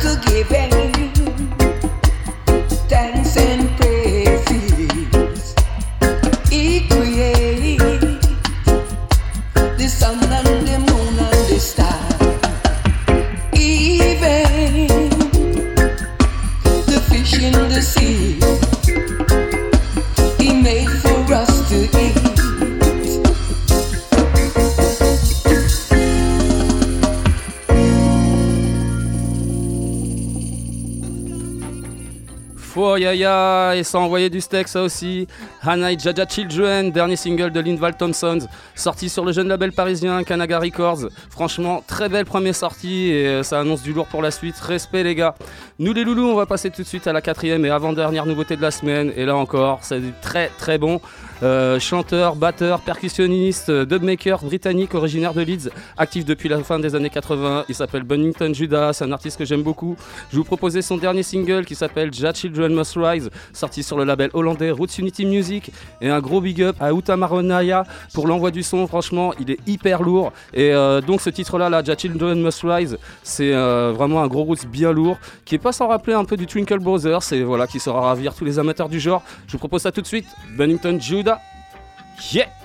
to 0.00 0.18
give 0.26 0.50
in. 0.50 0.79
Et 33.20 33.82
ça 33.84 33.98
a 33.98 34.00
envoyé 34.00 34.30
du 34.30 34.40
steak 34.40 34.66
ça 34.66 34.82
aussi. 34.82 35.26
Hannah 35.62 35.96
Jaja 35.96 36.24
Children, 36.26 36.90
dernier 36.90 37.16
single 37.16 37.50
de 37.50 37.60
Linval 37.60 37.94
Thompson, 37.96 38.38
sorti 38.74 39.10
sur 39.10 39.24
le 39.26 39.32
jeune 39.32 39.48
label 39.48 39.72
parisien 39.72 40.24
Kanaga 40.24 40.58
Records. 40.58 41.10
Franchement, 41.28 41.84
très 41.86 42.08
belle 42.08 42.24
première 42.24 42.54
sortie 42.54 43.10
et 43.10 43.26
euh, 43.26 43.42
ça 43.42 43.60
annonce 43.60 43.82
du 43.82 43.92
lourd 43.92 44.06
pour 44.06 44.22
la 44.22 44.30
suite. 44.30 44.56
Respect 44.58 45.02
les 45.02 45.14
gars. 45.14 45.34
Nous 45.78 45.92
les 45.92 46.04
loulous, 46.04 46.28
on 46.30 46.34
va 46.34 46.46
passer 46.46 46.70
tout 46.70 46.82
de 46.82 46.86
suite 46.86 47.06
à 47.06 47.12
la 47.12 47.20
quatrième 47.20 47.64
et 47.66 47.70
avant-dernière 47.70 48.24
nouveauté 48.24 48.56
de 48.56 48.62
la 48.62 48.70
semaine. 48.70 49.12
Et 49.16 49.26
là 49.26 49.36
encore, 49.36 49.80
c'est 49.82 50.00
très 50.22 50.48
très 50.58 50.78
bon. 50.78 51.00
Euh, 51.42 51.80
chanteur, 51.80 52.36
batteur, 52.36 52.80
percussionniste, 52.80 53.70
euh, 53.70 53.86
dubmaker 53.86 54.44
britannique 54.44 54.94
originaire 54.94 55.32
de 55.32 55.40
Leeds, 55.40 55.70
actif 55.96 56.26
depuis 56.26 56.50
la 56.50 56.62
fin 56.62 56.78
des 56.78 56.94
années 56.94 57.08
80. 57.08 57.64
Il 57.70 57.74
s'appelle 57.74 58.02
Bunnington 58.02 58.52
Judah, 58.52 58.92
c'est 58.92 59.04
un 59.04 59.12
artiste 59.12 59.38
que 59.38 59.46
j'aime 59.46 59.62
beaucoup. 59.62 59.96
Je 60.30 60.36
vous 60.36 60.44
proposer 60.44 60.82
son 60.82 60.98
dernier 60.98 61.22
single 61.22 61.64
qui 61.64 61.74
s'appelle 61.74 62.12
Ja 62.12 62.34
Children 62.34 62.74
Must 62.74 62.94
Rise, 62.96 63.30
sorti 63.54 63.82
sur 63.82 63.96
le 63.96 64.04
label 64.04 64.28
hollandais 64.34 64.70
Roots 64.70 64.98
Unity 64.98 65.24
Music. 65.24 65.72
Et 66.02 66.10
un 66.10 66.20
gros 66.20 66.42
big 66.42 66.62
up 66.62 66.76
à 66.78 66.92
Uta 66.92 67.16
Maronaya 67.16 67.84
pour 68.12 68.26
l'envoi 68.26 68.50
du 68.50 68.62
son. 68.62 68.86
Franchement, 68.86 69.32
il 69.40 69.50
est 69.50 69.58
hyper 69.66 70.02
lourd. 70.02 70.32
Et 70.52 70.74
euh, 70.74 71.00
donc 71.00 71.22
ce 71.22 71.30
titre-là, 71.30 71.70
là, 71.70 71.82
Ja 71.82 71.96
Children 71.96 72.42
Must 72.42 72.60
Rise, 72.64 72.98
c'est 73.22 73.52
vraiment 73.52 74.22
un 74.22 74.26
gros 74.26 74.42
roots 74.42 74.66
bien 74.70 74.92
lourd 74.92 75.18
qui 75.46 75.54
est 75.54 75.58
pas 75.58 75.72
sans 75.72 75.88
rappeler 75.88 76.14
un 76.14 76.24
peu 76.24 76.36
du 76.36 76.46
Twinkle 76.46 76.80
Brothers 76.80 77.32
et 77.32 77.42
voilà 77.42 77.66
qui 77.66 77.80
saura 77.80 78.02
ravir 78.02 78.34
tous 78.34 78.44
les 78.44 78.58
amateurs 78.58 78.90
du 78.90 79.00
genre. 79.00 79.22
Je 79.46 79.52
vous 79.52 79.58
propose 79.58 79.82
ça 79.82 79.92
tout 79.92 80.02
de 80.02 80.06
suite. 80.06 80.26
Bunnington 80.56 80.98
Judah. 81.30 81.40
Yeah! 82.30 82.48
Brrr. 82.48 82.59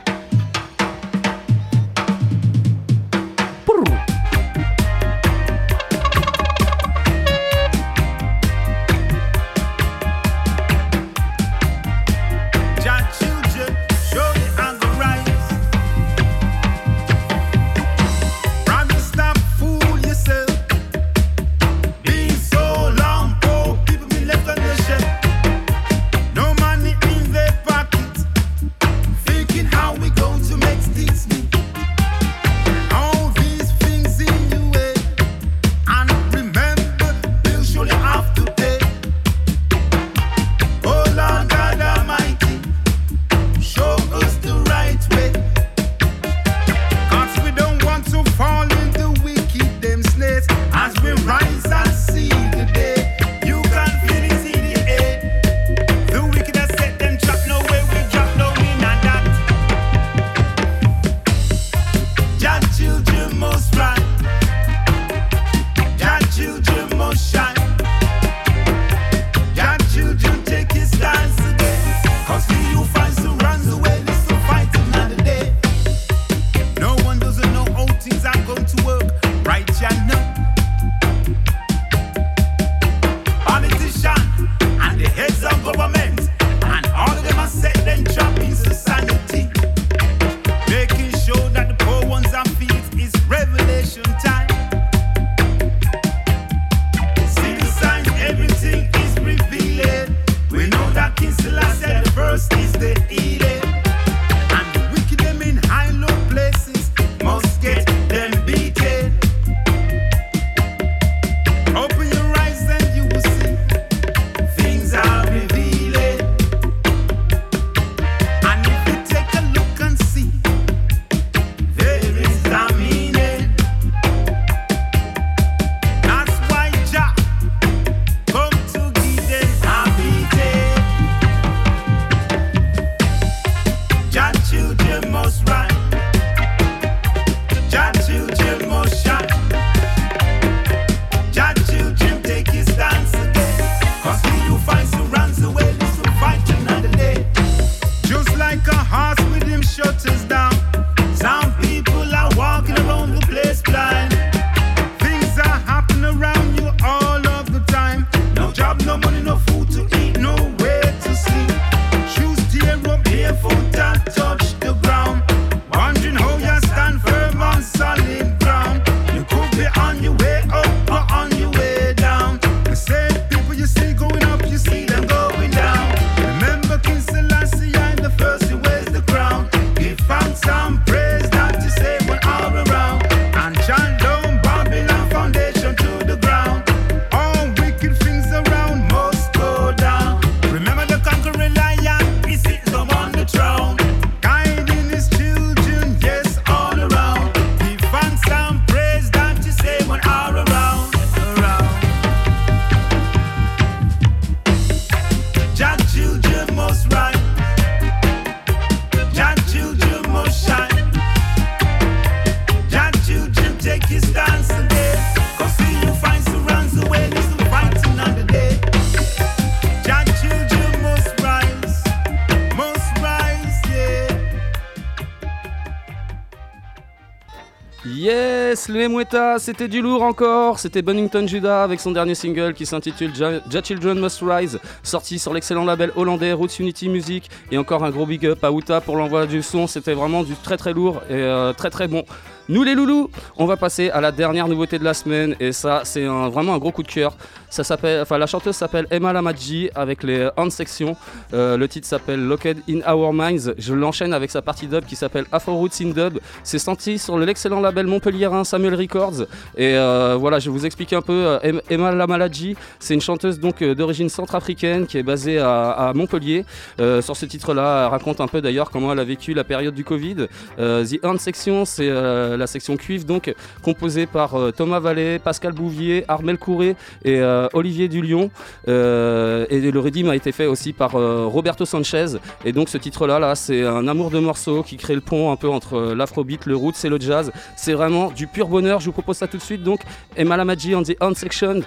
Les 228.78 228.88
Mouetta, 228.88 229.40
c'était 229.40 229.68
du 229.68 229.82
lourd 229.82 230.02
encore. 230.04 230.60
C'était 230.60 230.82
Bunnington 230.82 231.28
Judah 231.28 231.64
avec 231.64 231.80
son 231.80 231.92
dernier 231.92 232.16
single 232.16 232.54
qui 232.54 232.66
s'intitule 232.66 233.12
Ja 233.16 233.62
Children 233.64 234.00
Must 234.00 234.22
Rise, 234.22 234.60
sorti 234.84 235.20
sur 235.20 235.34
l'excellent 235.34 235.66
label 235.66 235.92
hollandais 235.96 236.34
Roots 236.34 236.60
Unity 236.60 236.90
Music. 236.90 237.30
Et 237.52 237.58
encore 237.58 237.84
un 237.84 237.92
gros 237.92 238.06
big 238.06 238.26
up 238.26 238.44
à 238.44 238.52
Uta 238.52 238.82
pour 238.82 238.98
l'envoi 238.98 239.28
du 239.28 239.42
son. 239.42 239.68
C'était 239.68 239.94
vraiment 239.94 240.24
du 240.24 240.36
très 240.36 240.58
très 240.58 240.74
lourd 240.74 241.02
et 241.10 241.14
euh, 241.14 241.54
très 241.54 241.70
très 241.70 241.88
bon. 241.88 242.04
Nous 242.48 242.64
les 242.64 242.76
loulous, 242.76 243.10
on 243.38 243.46
va 243.46 243.58
passer 243.58 243.90
à 243.90 244.02
la 244.02 244.12
dernière 244.12 244.48
nouveauté 244.48 244.78
de 244.78 244.84
la 244.84 244.94
semaine 244.94 245.36
et 245.40 245.52
ça 245.52 245.82
c'est 245.84 246.06
vraiment 246.06 246.54
un 246.54 246.60
gros 246.60 246.72
coup 246.72 246.84
de 246.84 246.88
cœur. 246.88 247.18
Ça 247.56 247.64
s'appelle, 247.64 248.02
enfin 248.02 248.18
la 248.18 248.28
chanteuse 248.28 248.54
s'appelle 248.58 248.86
Emma 248.92 249.14
Lamadji 249.14 249.70
avec 249.76 250.04
les 250.04 250.28
Hand 250.36 250.52
Sections. 250.52 250.98
Euh, 251.34 251.56
le 251.56 251.70
titre 251.70 251.88
s'appelle 251.88 252.20
Locked 252.22 252.58
in 252.70 252.82
Our 252.86 253.14
Minds. 253.14 253.54
Je 253.58 253.74
l'enchaîne 253.74 254.14
avec 254.14 254.30
sa 254.30 254.42
partie 254.42 254.68
dub 254.68 254.84
qui 254.84 254.98
s'appelle 254.98 255.24
Afro 255.32 255.54
Roots 255.56 255.80
in 255.82 255.92
Dub. 255.92 256.20
C'est 256.44 256.60
sorti 256.60 257.00
sur 257.00 257.18
l'excellent 257.18 257.62
label 257.62 257.88
montpelliérain 257.88 258.44
Samuel 258.44 258.76
Records. 258.76 259.22
Et 259.56 259.78
euh, 259.78 260.18
voilà, 260.20 260.40
je 260.40 260.50
vais 260.50 260.58
vous 260.58 260.66
expliquer 260.66 260.98
un 260.98 261.02
peu. 261.02 261.14
euh, 261.14 261.40
Em- 261.46 261.62
Emma 261.70 261.94
Lamadji, 261.94 262.58
c'est 262.78 262.94
une 262.94 263.00
chanteuse 263.00 263.40
donc 263.40 263.62
euh, 263.62 263.74
d'origine 263.74 264.10
centrafricaine 264.10 264.86
qui 264.86 264.98
est 264.98 265.04
basée 265.04 265.40
à, 265.40 265.94
Montpellier. 265.96 266.44
Sur 266.78 267.16
ce 267.16 267.26
titre-là, 267.26 267.84
elle 267.86 267.92
raconte 267.92 268.20
un 268.20 268.28
peu 268.28 268.42
d'ailleurs 268.42 268.70
comment 268.70 268.92
elle 268.92 269.00
a 269.00 269.06
vécu 269.06 269.34
la 269.34 269.46
période 269.46 269.74
du 269.76 269.86
Covid. 269.86 270.28
The 270.58 271.00
Hand 271.06 271.22
Section, 271.22 271.64
c'est 271.64 271.90
la 271.90 272.48
section 272.48 272.76
cuivre 272.76 273.06
donc 273.06 273.34
composée 273.62 274.08
par 274.08 274.36
Thomas 274.58 274.80
Vallée, 274.82 275.20
Pascal 275.20 275.54
Bouvier, 275.54 276.04
Armel 276.10 276.38
Couré 276.38 276.76
et 277.06 277.22
Olivier 277.54 277.88
Dulion. 277.88 278.32
Euh, 278.68 279.46
et 279.50 279.60
le 279.72 279.80
redeem 279.80 280.10
a 280.10 280.16
été 280.16 280.32
fait 280.32 280.46
aussi 280.46 280.74
par 280.74 280.96
euh, 280.96 281.26
Roberto 281.26 281.66
Sanchez. 281.66 282.18
Et 282.44 282.52
donc 282.52 282.70
ce 282.70 282.78
titre-là, 282.78 283.20
là, 283.20 283.36
c'est 283.36 283.66
un 283.66 283.88
amour 283.88 284.12
de 284.12 284.20
morceau 284.20 284.64
qui 284.64 284.78
crée 284.78 284.96
le 284.96 285.02
pont 285.02 285.32
un 285.32 285.36
peu 285.36 285.50
entre 285.50 285.76
euh, 285.76 285.96
l'afrobeat, 285.96 286.46
le 286.46 286.56
roots 286.56 286.84
et 286.84 286.90
le 286.90 287.00
jazz. 287.00 287.32
C'est 287.56 287.74
vraiment 287.74 288.12
du 288.12 288.28
pur 288.28 288.48
bonheur. 288.48 288.80
Je 288.80 288.86
vous 288.86 288.92
propose 288.92 289.18
ça 289.18 289.28
tout 289.28 289.38
de 289.38 289.42
suite. 289.42 289.64
Donc 289.64 289.82
Emma 290.16 290.38
Lamadji 290.38 290.76
on 290.76 290.84
the 290.84 290.96
Hand 291.02 291.16
Section, 291.16 291.62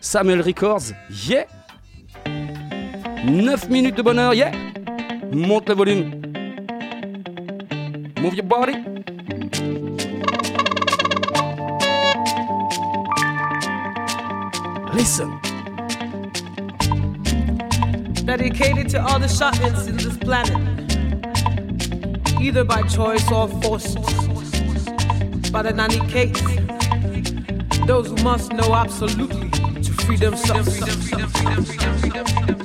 Samuel 0.00 0.40
Records, 0.40 0.92
yeah 1.28 1.46
9 3.26 3.70
minutes 3.70 3.96
de 3.96 4.02
bonheur, 4.02 4.34
yeah 4.34 4.52
Monte 5.32 5.68
le 5.68 5.74
volume. 5.74 6.10
Move 8.20 8.34
your 8.34 8.44
body. 8.44 8.74
Listen. 15.04 15.38
dedicated 18.24 18.88
to 18.88 19.04
all 19.04 19.18
the 19.18 19.28
shut-ins 19.28 19.86
in 19.86 19.98
this 19.98 20.16
planet, 20.16 20.56
either 22.40 22.64
by 22.64 22.80
choice 22.84 23.30
or 23.30 23.48
forced. 23.60 23.98
But 25.52 25.66
in 25.66 25.78
any 25.78 26.00
case, 26.08 26.40
those 27.86 28.06
who 28.06 28.16
must 28.24 28.50
know 28.54 28.74
absolutely 28.74 29.50
to 29.82 29.92
free 29.92 30.16
themselves. 30.16 30.80
Whoa. 30.80 32.63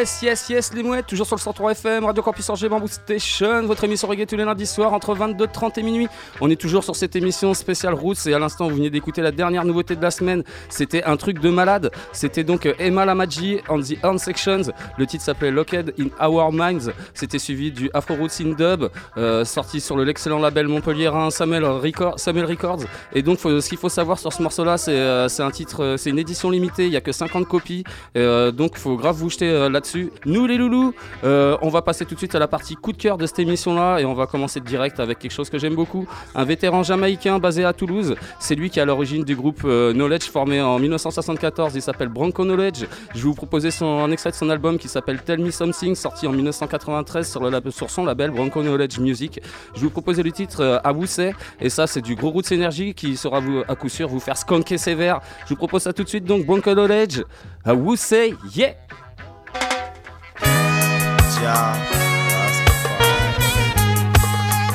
Yes, 0.00 0.22
yes, 0.22 0.48
yes, 0.48 0.72
les 0.74 0.82
mouettes, 0.82 1.06
toujours 1.08 1.26
sur 1.26 1.36
le 1.36 1.42
103 1.42 1.72
FM, 1.72 2.06
Radio 2.06 2.22
Campus 2.22 2.48
Angers, 2.48 2.70
Bamboo 2.70 2.86
Station, 2.86 3.66
votre 3.66 3.84
émission 3.84 4.08
reggae 4.08 4.24
tous 4.26 4.34
les 4.36 4.46
lundis 4.46 4.64
soirs 4.64 4.94
entre 4.94 5.14
22h30 5.14 5.78
et 5.78 5.82
minuit. 5.82 6.08
On 6.40 6.48
est 6.48 6.58
toujours 6.58 6.82
sur 6.84 6.96
cette 6.96 7.16
émission 7.16 7.52
spéciale 7.52 7.92
Roots 7.92 8.26
et 8.26 8.32
à 8.32 8.38
l'instant 8.38 8.70
vous 8.70 8.76
venez 8.76 8.88
d'écouter 8.88 9.20
la 9.20 9.30
dernière 9.30 9.62
nouveauté 9.66 9.96
de 9.96 10.02
la 10.02 10.10
semaine. 10.10 10.42
C'était 10.70 11.04
un 11.04 11.18
truc 11.18 11.38
de 11.38 11.50
malade. 11.50 11.90
C'était 12.12 12.44
donc 12.44 12.66
Emma 12.78 13.04
Lamaji 13.04 13.58
on 13.68 13.78
the 13.78 13.98
Horn 14.02 14.18
Sections. 14.18 14.62
Le 14.96 15.04
titre 15.06 15.22
s'appelait 15.22 15.50
Locked 15.50 15.92
in 16.00 16.06
Our 16.26 16.50
Minds. 16.50 16.92
C'était 17.12 17.38
suivi 17.38 17.70
du 17.70 17.90
Afro 17.92 18.14
Roots 18.14 18.40
in 18.40 18.52
Dub, 18.54 18.88
euh, 19.18 19.44
sorti 19.44 19.82
sur 19.82 19.98
le- 19.98 20.04
l'excellent 20.04 20.38
label 20.38 20.66
montpelliérain 20.66 21.28
Samuel, 21.28 21.66
Record- 21.66 22.18
Samuel 22.18 22.46
Records. 22.46 22.84
Et 23.12 23.20
donc 23.20 23.38
ce 23.40 23.68
qu'il 23.68 23.76
faut 23.76 23.90
savoir 23.90 24.18
sur 24.18 24.32
ce 24.32 24.42
morceau-là, 24.42 24.78
c'est 24.78 24.98
euh, 24.98 25.28
un 25.40 25.50
titre, 25.50 25.84
euh, 25.84 25.96
c'est 25.98 26.08
une 26.08 26.18
édition 26.18 26.48
limitée. 26.48 26.86
Il 26.86 26.92
y 26.92 26.96
a 26.96 27.02
que 27.02 27.12
50 27.12 27.46
copies. 27.46 27.84
Euh, 28.16 28.50
donc 28.50 28.78
faut 28.78 28.96
grave 28.96 29.16
vous 29.16 29.28
jeter 29.28 29.50
euh, 29.50 29.68
Nous 30.26 30.46
les 30.46 30.56
loulous, 30.56 30.94
euh, 31.24 31.56
on 31.62 31.68
va 31.68 31.82
passer 31.82 32.04
tout 32.04 32.14
de 32.14 32.18
suite 32.18 32.34
à 32.34 32.38
la 32.38 32.48
partie 32.48 32.76
coup 32.76 32.92
de 32.92 32.96
cœur 32.96 33.18
de 33.18 33.26
cette 33.26 33.38
émission-là 33.38 33.98
et 33.98 34.04
on 34.04 34.14
va 34.14 34.26
commencer 34.26 34.60
direct 34.60 35.00
avec 35.00 35.18
quelque 35.18 35.32
chose 35.32 35.50
que 35.50 35.58
j'aime 35.58 35.74
beaucoup. 35.74 36.06
Un 36.34 36.44
vétéran 36.44 36.82
jamaïcain 36.82 37.38
basé 37.38 37.64
à 37.64 37.72
Toulouse. 37.72 38.14
C'est 38.38 38.54
lui 38.54 38.70
qui 38.70 38.78
est 38.78 38.82
à 38.82 38.84
l'origine 38.84 39.24
du 39.24 39.34
groupe 39.36 39.62
euh, 39.64 39.92
Knowledge 39.92 40.30
formé 40.30 40.60
en 40.60 40.78
1974. 40.78 41.74
Il 41.74 41.82
s'appelle 41.82 42.08
Bronco 42.08 42.44
Knowledge. 42.44 42.86
Je 43.14 43.18
vais 43.18 43.24
vous 43.24 43.34
proposer 43.34 43.70
son, 43.70 44.00
un 44.00 44.10
extrait 44.10 44.30
de 44.30 44.36
son 44.36 44.50
album 44.50 44.78
qui 44.78 44.88
s'appelle 44.88 45.22
Tell 45.22 45.40
Me 45.40 45.50
Something, 45.50 45.94
sorti 45.94 46.26
en 46.26 46.32
1993 46.32 47.30
sur, 47.30 47.42
le 47.42 47.60
son 47.70 48.04
label 48.04 48.30
Bronco 48.30 48.62
Knowledge 48.62 48.98
Music. 48.98 49.40
Je 49.74 49.80
vais 49.80 49.84
vous 49.84 49.90
proposer 49.90 50.22
le 50.22 50.32
titre 50.32 50.60
euh, 50.60 50.78
à 50.84 50.92
Bousset 50.92 51.34
et 51.60 51.70
ça 51.70 51.86
c'est 51.86 52.00
du 52.00 52.14
gros 52.14 52.30
Roots 52.30 52.52
Energy 52.52 52.94
qui 52.94 53.14
vous, 53.14 53.62
à 53.68 53.74
coup 53.76 53.88
sûr 53.88 54.08
vous 54.08 54.20
faire 54.20 54.36
skanker 54.36 54.78
sévère. 54.78 55.20
Je 55.44 55.50
vous 55.50 55.56
propose 55.56 55.82
ça 55.82 55.92
tout 55.92 56.04
de 56.04 56.08
suite 56.08 56.24
donc 56.24 56.44
Bronco 56.46 56.72
Knowledge 56.74 57.22
à 57.64 57.74
Wousset, 57.74 58.34
yeah! 58.54 58.74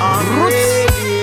I'm 0.01 0.45
ready. 0.45 1.21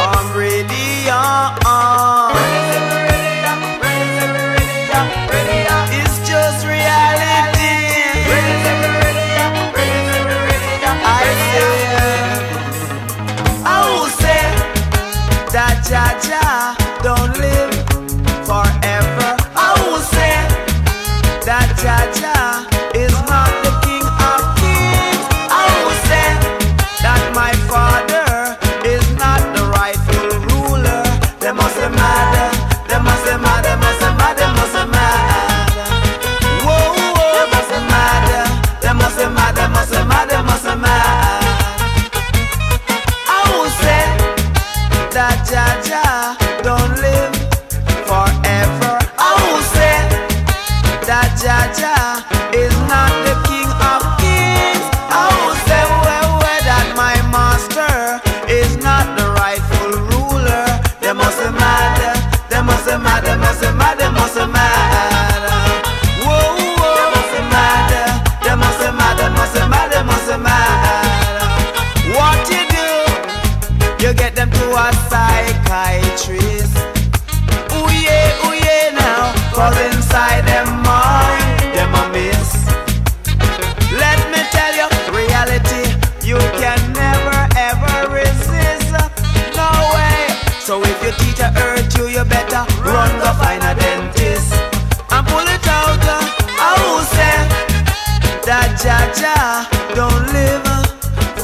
I'm 0.00 0.36
ready. 0.36 1.08
Uh, 1.08 1.58
uh. 1.64 2.25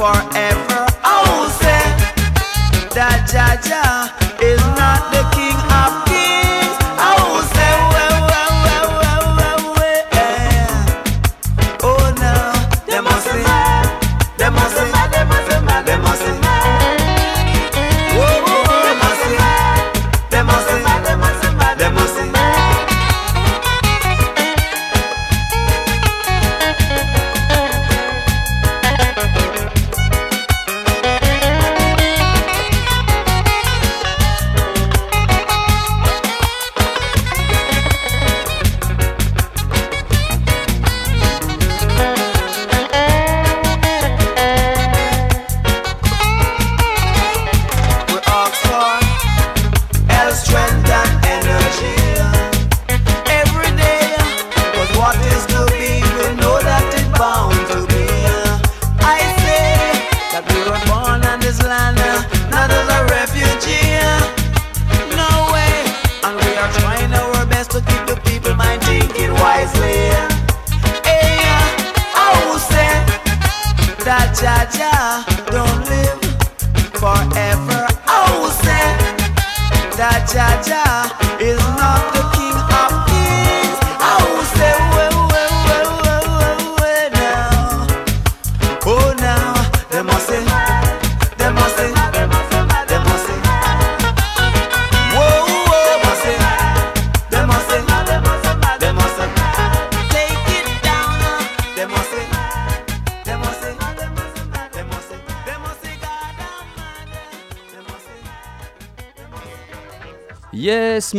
far 0.02 0.41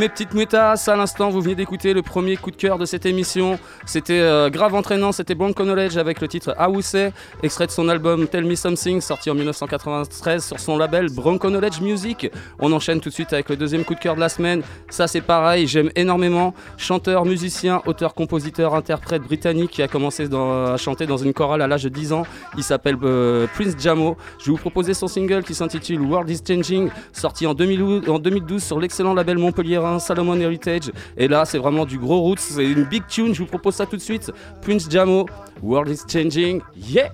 mes 0.04 0.10
petites. 0.10 0.54
À 0.54 0.96
l'instant, 0.96 1.30
vous 1.30 1.42
venez 1.42 1.56
d'écouter 1.56 1.94
le 1.94 2.02
premier 2.02 2.36
coup 2.36 2.52
de 2.52 2.56
cœur 2.56 2.78
de 2.78 2.86
cette 2.86 3.06
émission. 3.06 3.58
C'était 3.94 4.22
euh, 4.22 4.50
grave 4.50 4.74
entraînant, 4.74 5.12
c'était 5.12 5.36
Blanco 5.36 5.64
Knowledge 5.64 5.98
avec 5.98 6.20
le 6.20 6.28
titre 6.28 6.56
House, 6.58 6.96
extrait 7.44 7.68
de 7.68 7.72
son 7.72 7.90
album 7.90 8.28
Tell 8.28 8.44
Me 8.44 8.56
Something, 8.56 9.02
sorti 9.02 9.30
en 9.30 9.36
1993 9.36 10.44
sur 10.44 10.60
son 10.60 10.80
label 10.80 11.12
Bronco 11.12 11.48
Knowledge 11.48 11.80
Music. 11.80 12.32
On 12.58 12.74
enchaîne 12.74 13.02
tout 13.02 13.10
de 13.10 13.14
suite 13.14 13.34
avec 13.34 13.50
le 13.50 13.56
deuxième 13.56 13.86
coup 13.86 13.94
de 13.94 14.00
cœur 14.00 14.16
de 14.16 14.20
la 14.20 14.30
semaine. 14.30 14.64
Ça, 14.90 15.06
c'est 15.06 15.22
pareil, 15.22 15.68
j'aime 15.68 15.92
énormément. 15.96 16.56
Chanteur, 16.76 17.24
musicien, 17.24 17.84
auteur, 17.86 18.16
compositeur, 18.16 18.74
interprète 18.74 19.22
britannique 19.22 19.70
qui 19.70 19.84
a 19.84 19.88
commencé 19.88 20.28
à 20.34 20.78
chanter 20.78 21.06
dans 21.06 21.18
une 21.18 21.34
chorale 21.34 21.62
à 21.62 21.68
l'âge 21.68 21.84
de 21.84 21.90
10 21.90 22.14
ans. 22.14 22.24
Il 22.58 22.64
s'appelle 22.64 22.98
euh, 23.04 23.46
Prince 23.54 23.76
Jamo. 23.78 24.18
Je 24.40 24.46
vais 24.46 24.52
vous 24.54 24.58
proposer 24.58 24.96
son 24.96 25.06
single 25.08 25.44
qui 25.44 25.54
s'intitule 25.54 26.02
World 26.02 26.32
is 26.32 26.40
Changing, 26.44 26.90
sorti 27.12 27.46
en, 27.46 27.54
2012 27.54 28.64
sur 28.64 28.80
l'excellent 28.80 29.14
label 29.14 29.38
montpelliérain 29.38 30.00
Salomon 30.00 30.40
Heritage. 30.40 30.92
Et 31.16 31.28
là, 31.28 31.46
c'est 31.46 31.60
vraiment 31.60 31.86
du 31.86 32.00
gros 32.00 32.22
roots, 32.22 32.40
c'est 32.40 32.66
une 32.66 32.86
big 32.86 33.06
tune. 33.08 33.36
Je 33.36 33.40
vous 33.44 33.46
propose 33.46 33.76
ça 33.76 33.83
tout 33.86 33.98
de 33.98 34.02
suite. 34.02 34.32
Prince 34.62 34.88
Jamo, 34.90 35.28
World 35.62 35.90
is 35.90 36.04
Changing, 36.08 36.62
yeah! 36.76 37.10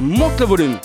Monte 0.00 0.40
le 0.40 0.46
volume! 0.46 0.78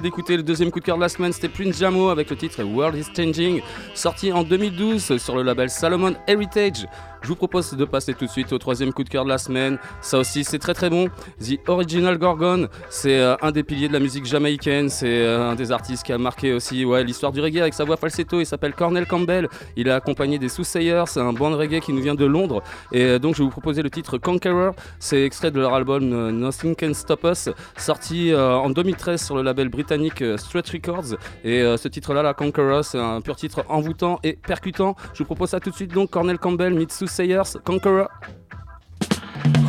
D'écouter 0.00 0.36
le 0.36 0.42
deuxième 0.42 0.70
coup 0.70 0.80
de 0.80 0.84
cœur 0.84 0.96
de 0.96 1.02
la 1.02 1.08
semaine, 1.08 1.32
c'était 1.32 1.48
Prince 1.48 1.78
Jamo 1.78 2.08
avec 2.08 2.30
le 2.30 2.36
titre 2.36 2.62
World 2.62 2.96
is 2.96 3.06
Changing, 3.14 3.60
sorti 3.94 4.32
en 4.32 4.42
2012 4.42 5.18
sur 5.18 5.36
le 5.36 5.42
label 5.42 5.68
Salomon 5.70 6.14
Heritage. 6.26 6.86
Je 7.22 7.28
vous 7.28 7.36
propose 7.36 7.74
de 7.74 7.84
passer 7.84 8.14
tout 8.14 8.24
de 8.24 8.30
suite 8.30 8.50
au 8.52 8.58
troisième 8.58 8.94
coup 8.94 9.04
de 9.04 9.10
cœur 9.10 9.24
de 9.24 9.28
la 9.28 9.36
semaine. 9.36 9.78
Ça 10.00 10.18
aussi, 10.18 10.42
c'est 10.42 10.58
très 10.58 10.72
très 10.72 10.88
bon. 10.88 11.08
The 11.38 11.58
Original 11.68 12.16
Gorgon, 12.16 12.68
c'est 12.88 13.20
euh, 13.20 13.36
un 13.42 13.52
des 13.52 13.62
piliers 13.62 13.88
de 13.88 13.92
la 13.92 14.00
musique 14.00 14.24
jamaïcaine. 14.24 14.88
C'est 14.88 15.06
euh, 15.06 15.50
un 15.50 15.54
des 15.54 15.70
artistes 15.70 16.02
qui 16.02 16.12
a 16.12 16.18
marqué 16.18 16.54
aussi 16.54 16.84
ouais, 16.84 17.04
l'histoire 17.04 17.30
du 17.30 17.40
reggae 17.40 17.58
avec 17.60 17.74
sa 17.74 17.84
voix 17.84 17.98
falsetto. 17.98 18.40
Il 18.40 18.46
s'appelle 18.46 18.72
Cornel 18.72 19.06
Campbell. 19.06 19.48
Il 19.76 19.88
est 19.88 19.92
accompagné 19.92 20.38
des 20.38 20.48
Soothsayers, 20.48 21.04
c'est 21.08 21.20
un 21.20 21.34
band 21.34 21.50
reggae 21.56 21.80
qui 21.80 21.92
nous 21.92 22.00
vient 22.00 22.14
de 22.14 22.24
Londres. 22.24 22.62
Et 22.90 23.04
euh, 23.04 23.18
donc, 23.18 23.34
je 23.34 23.40
vais 23.40 23.44
vous 23.44 23.50
proposer 23.50 23.82
le 23.82 23.90
titre 23.90 24.16
Conqueror. 24.16 24.74
C'est 24.98 25.22
extrait 25.22 25.50
de 25.50 25.60
leur 25.60 25.74
album 25.74 26.08
Nothing 26.30 26.74
Can 26.74 26.94
Stop 26.94 27.24
Us, 27.24 27.50
sorti 27.76 28.34
en 28.34 28.70
2013 28.70 29.22
sur 29.22 29.36
le 29.36 29.42
label 29.42 29.68
britannique 29.68 30.24
Straight 30.36 30.68
Records. 30.68 31.16
Et 31.44 31.60
ce 31.76 31.88
titre-là, 31.88 32.22
la 32.22 32.34
Conqueror, 32.34 32.84
c'est 32.84 32.98
un 32.98 33.20
pur 33.20 33.36
titre 33.36 33.64
envoûtant 33.68 34.18
et 34.22 34.34
percutant. 34.34 34.96
Je 35.12 35.18
vous 35.18 35.24
propose 35.24 35.50
ça 35.50 35.60
tout 35.60 35.70
de 35.70 35.74
suite. 35.74 35.92
Donc, 35.92 36.10
Cornel 36.10 36.38
Campbell, 36.38 36.74
Mitsu 36.74 37.06
Sayers, 37.10 37.56
Conqueror. 37.64 38.08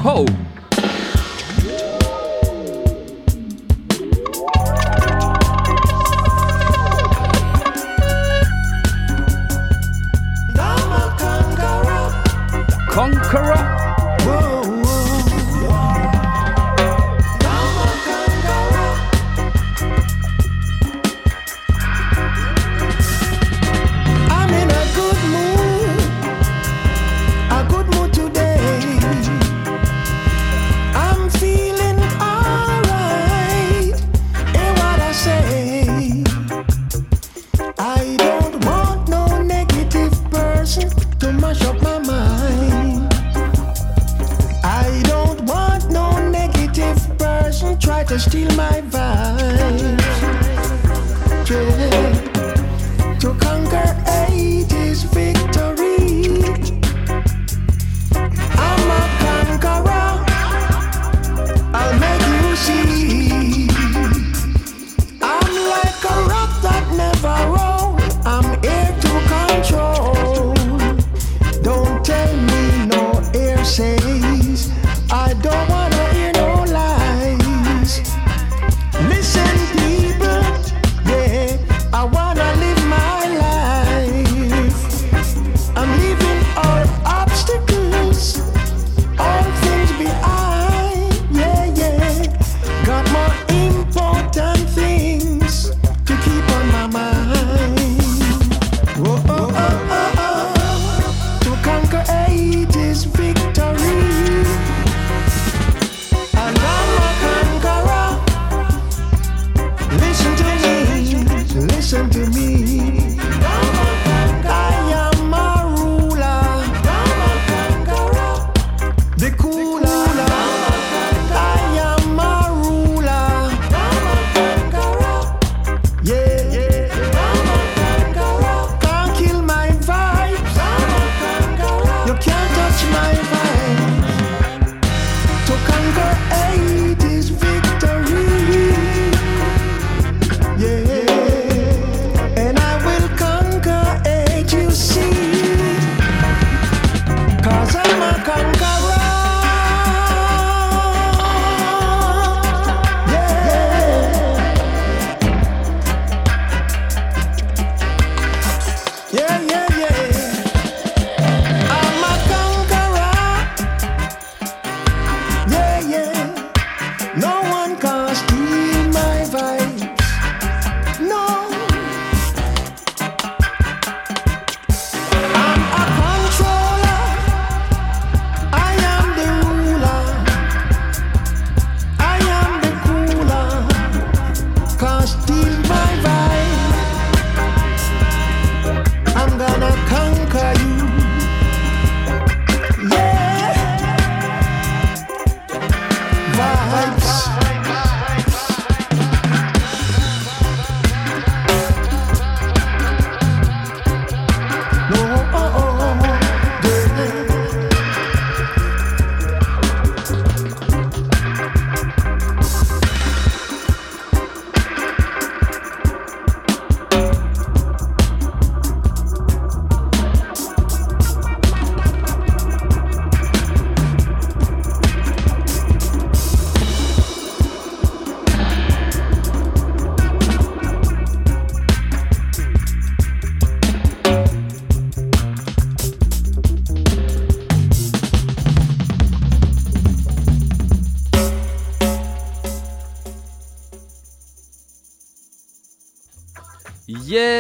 Oh! 0.05 0.25
Conqueror! 12.89 13.80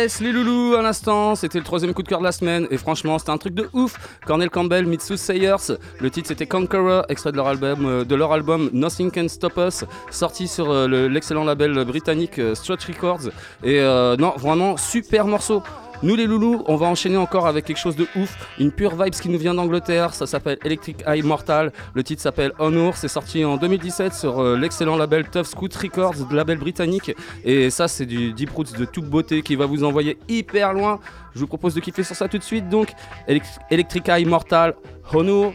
Yes, 0.01 0.19
les 0.19 0.31
loulous, 0.31 0.73
à 0.73 0.81
l'instant, 0.81 1.35
c'était 1.35 1.59
le 1.59 1.63
troisième 1.63 1.93
coup 1.93 2.01
de 2.01 2.07
cœur 2.07 2.17
de 2.17 2.23
la 2.23 2.31
semaine, 2.31 2.65
et 2.71 2.77
franchement, 2.77 3.19
c'était 3.19 3.29
un 3.29 3.37
truc 3.37 3.53
de 3.53 3.69
ouf. 3.73 3.93
Cornel 4.25 4.49
Campbell, 4.49 4.87
Mitsu 4.87 5.15
Sayers, 5.15 5.77
le 5.99 6.09
titre 6.09 6.27
c'était 6.29 6.47
Conqueror, 6.47 7.05
extrait 7.07 7.31
de 7.31 7.37
leur 7.37 7.47
album, 7.47 7.85
euh, 7.85 8.03
de 8.03 8.15
leur 8.15 8.31
album 8.33 8.71
Nothing 8.73 9.11
Can 9.11 9.27
Stop 9.27 9.53
Us, 9.57 9.83
sorti 10.09 10.47
sur 10.47 10.71
euh, 10.71 10.87
le- 10.87 11.07
l'excellent 11.07 11.43
label 11.43 11.85
britannique 11.85 12.39
euh, 12.39 12.55
Records. 12.87 13.27
Et 13.63 13.79
euh, 13.79 14.15
non, 14.17 14.33
vraiment, 14.37 14.75
super 14.75 15.27
morceau. 15.27 15.61
Nous 16.01 16.15
les 16.15 16.25
loulous, 16.25 16.63
on 16.65 16.77
va 16.77 16.87
enchaîner 16.87 17.17
encore 17.17 17.45
avec 17.45 17.65
quelque 17.65 17.77
chose 17.77 17.95
de 17.95 18.07
ouf, 18.15 18.35
une 18.61 18.71
pure 18.71 18.95
vibes 18.95 19.13
qui 19.13 19.27
nous 19.29 19.39
vient 19.39 19.53
d'Angleterre, 19.53 20.13
ça 20.13 20.27
s'appelle 20.27 20.57
Electric 20.63 21.03
Eye 21.07 21.21
Mortal, 21.23 21.71
le 21.93 22.03
titre 22.03 22.21
s'appelle 22.21 22.51
Honor, 22.59 22.95
c'est 22.95 23.07
sorti 23.07 23.43
en 23.43 23.57
2017 23.57 24.13
sur 24.13 24.39
euh, 24.39 24.55
l'excellent 24.57 24.97
label 24.97 25.25
Tough 25.29 25.45
Scoot 25.45 25.73
Records, 25.75 26.13
label 26.31 26.57
britannique, 26.59 27.11
et 27.43 27.69
ça 27.69 27.87
c'est 27.87 28.05
du 28.05 28.33
Deep 28.33 28.51
Roots 28.51 28.77
de 28.77 28.85
toute 28.85 29.05
beauté 29.05 29.41
qui 29.41 29.55
va 29.55 29.65
vous 29.65 29.83
envoyer 29.83 30.17
hyper 30.29 30.73
loin. 30.73 30.99
Je 31.33 31.39
vous 31.39 31.47
propose 31.47 31.73
de 31.73 31.79
kiffer 31.79 32.03
sur 32.03 32.15
ça 32.15 32.27
tout 32.27 32.37
de 32.37 32.43
suite, 32.43 32.69
donc 32.69 32.89
Elec- 33.27 33.43
Electric 33.71 34.07
Eye 34.09 34.25
Mortal, 34.25 34.75
Honor, 35.13 35.53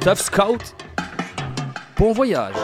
Tough 0.00 0.16
Scout, 0.18 0.74
bon 1.96 2.12
voyage. 2.12 2.54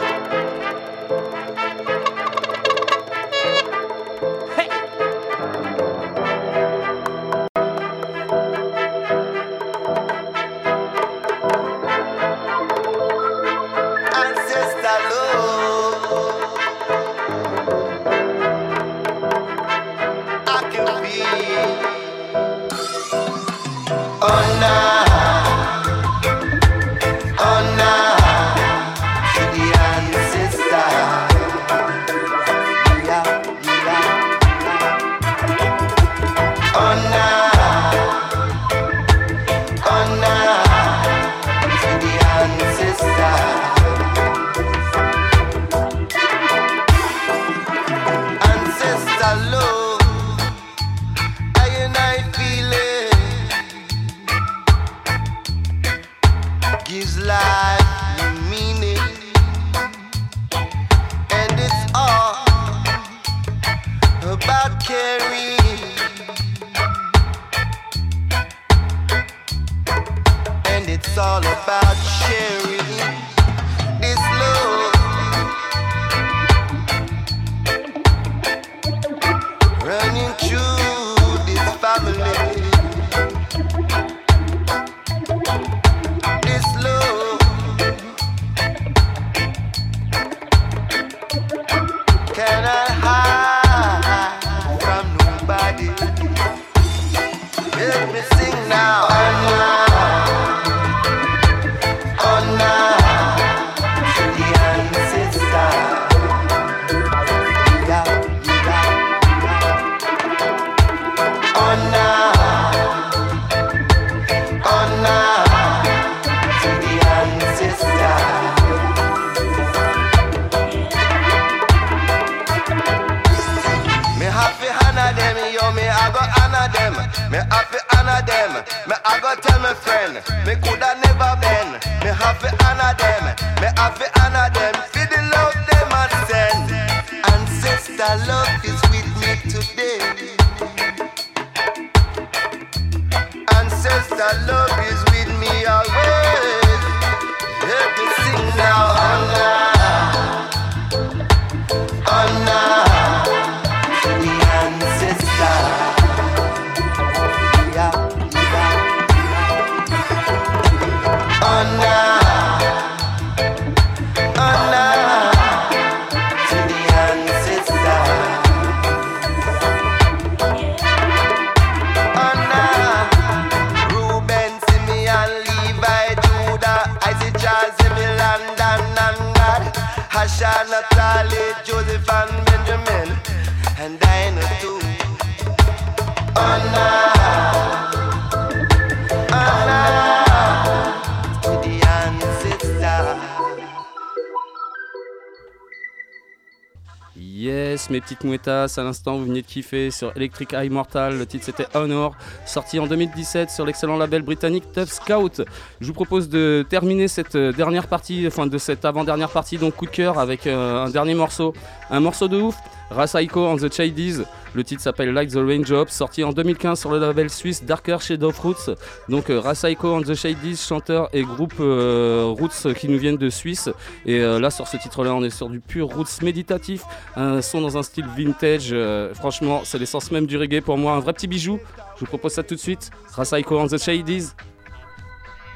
Petites 198.05 198.23
mouettas, 198.23 198.75
à 198.77 198.83
l'instant 198.83 199.17
vous 199.17 199.25
venez 199.25 199.41
de 199.41 199.47
kiffer 199.47 199.89
sur 199.89 200.15
Electric 200.15 200.53
Eye 200.53 200.69
Mortal, 200.69 201.17
le 201.17 201.25
titre 201.25 201.43
c'était 201.43 201.65
Honor, 201.73 202.15
sorti 202.45 202.79
en 202.79 202.85
2017 202.85 203.49
sur 203.49 203.65
l'excellent 203.65 203.97
label 203.97 204.21
britannique 204.21 204.71
Tough 204.71 204.85
Scout. 204.85 205.41
Je 205.81 205.87
vous 205.87 205.93
propose 205.93 206.29
de 206.29 206.63
terminer 206.69 207.07
cette 207.07 207.35
euh, 207.35 207.51
dernière 207.51 207.87
partie, 207.87 208.27
enfin 208.27 208.45
de 208.45 208.57
cette 208.59 208.85
avant-dernière 208.85 209.29
partie, 209.29 209.57
donc 209.57 209.75
coup 209.75 209.87
de 209.87 209.91
cœur 209.91 210.19
avec 210.19 210.45
euh, 210.45 210.85
un 210.85 210.89
dernier 210.91 211.15
morceau, 211.15 211.55
un 211.89 211.99
morceau 211.99 212.27
de 212.27 212.39
ouf, 212.39 212.55
Rasaiko 212.91 213.47
and 213.47 213.57
the 213.57 213.73
Chadies, 213.73 214.23
le 214.53 214.63
titre 214.63 214.81
s'appelle 214.81 215.11
Like 215.11 215.31
the 215.31 215.37
Raindrops, 215.37 215.91
sorti 215.91 216.23
en 216.23 216.31
2015 216.31 216.79
sur 216.79 216.91
le 216.91 216.99
label 216.99 217.29
suisse 217.29 217.63
Darker 217.63 217.97
Shade 217.99 218.23
of 218.23 218.37
Roots. 218.39 218.69
Donc 219.09 219.29
euh, 219.29 219.39
Rasaiko 219.39 219.95
and 219.95 220.03
the 220.03 220.13
Shadies, 220.13 220.57
chanteur 220.57 221.09
et 221.13 221.23
groupe 221.23 221.55
euh, 221.59 222.33
Roots 222.37 222.73
qui 222.77 222.87
nous 222.87 222.97
viennent 222.97 223.17
de 223.17 223.29
Suisse. 223.29 223.69
Et 224.05 224.19
euh, 224.19 224.39
là 224.39 224.49
sur 224.49 224.67
ce 224.67 224.77
titre-là, 224.77 225.13
on 225.13 225.23
est 225.23 225.29
sur 225.29 225.49
du 225.49 225.59
pur 225.59 225.87
Roots 225.87 226.21
méditatif, 226.21 226.83
un 227.15 227.41
son 227.41 227.61
dans 227.61 227.77
un 227.77 227.83
style 227.83 228.05
vintage. 228.15 228.75
franchement, 229.13 229.61
c'est 229.63 229.79
l'essence 229.79 230.11
même 230.11 230.25
du 230.25 230.37
reggae 230.37 230.61
pour 230.61 230.77
moi, 230.77 230.93
un 230.93 230.99
vrai 230.99 231.13
petit 231.13 231.27
bijou. 231.27 231.59
Je 231.95 232.01
vous 232.01 232.05
propose 232.07 232.33
ça 232.33 232.43
tout 232.43 232.55
de 232.55 232.59
suite. 232.59 232.91
Rasaiko 233.13 233.59
and 233.59 233.67
the 233.67 233.77
Shadies, 233.77 234.35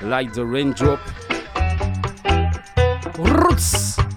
Like 0.02 0.32
the 0.32 0.46
Raindrop. 0.46 1.00
Roots. 3.18 4.09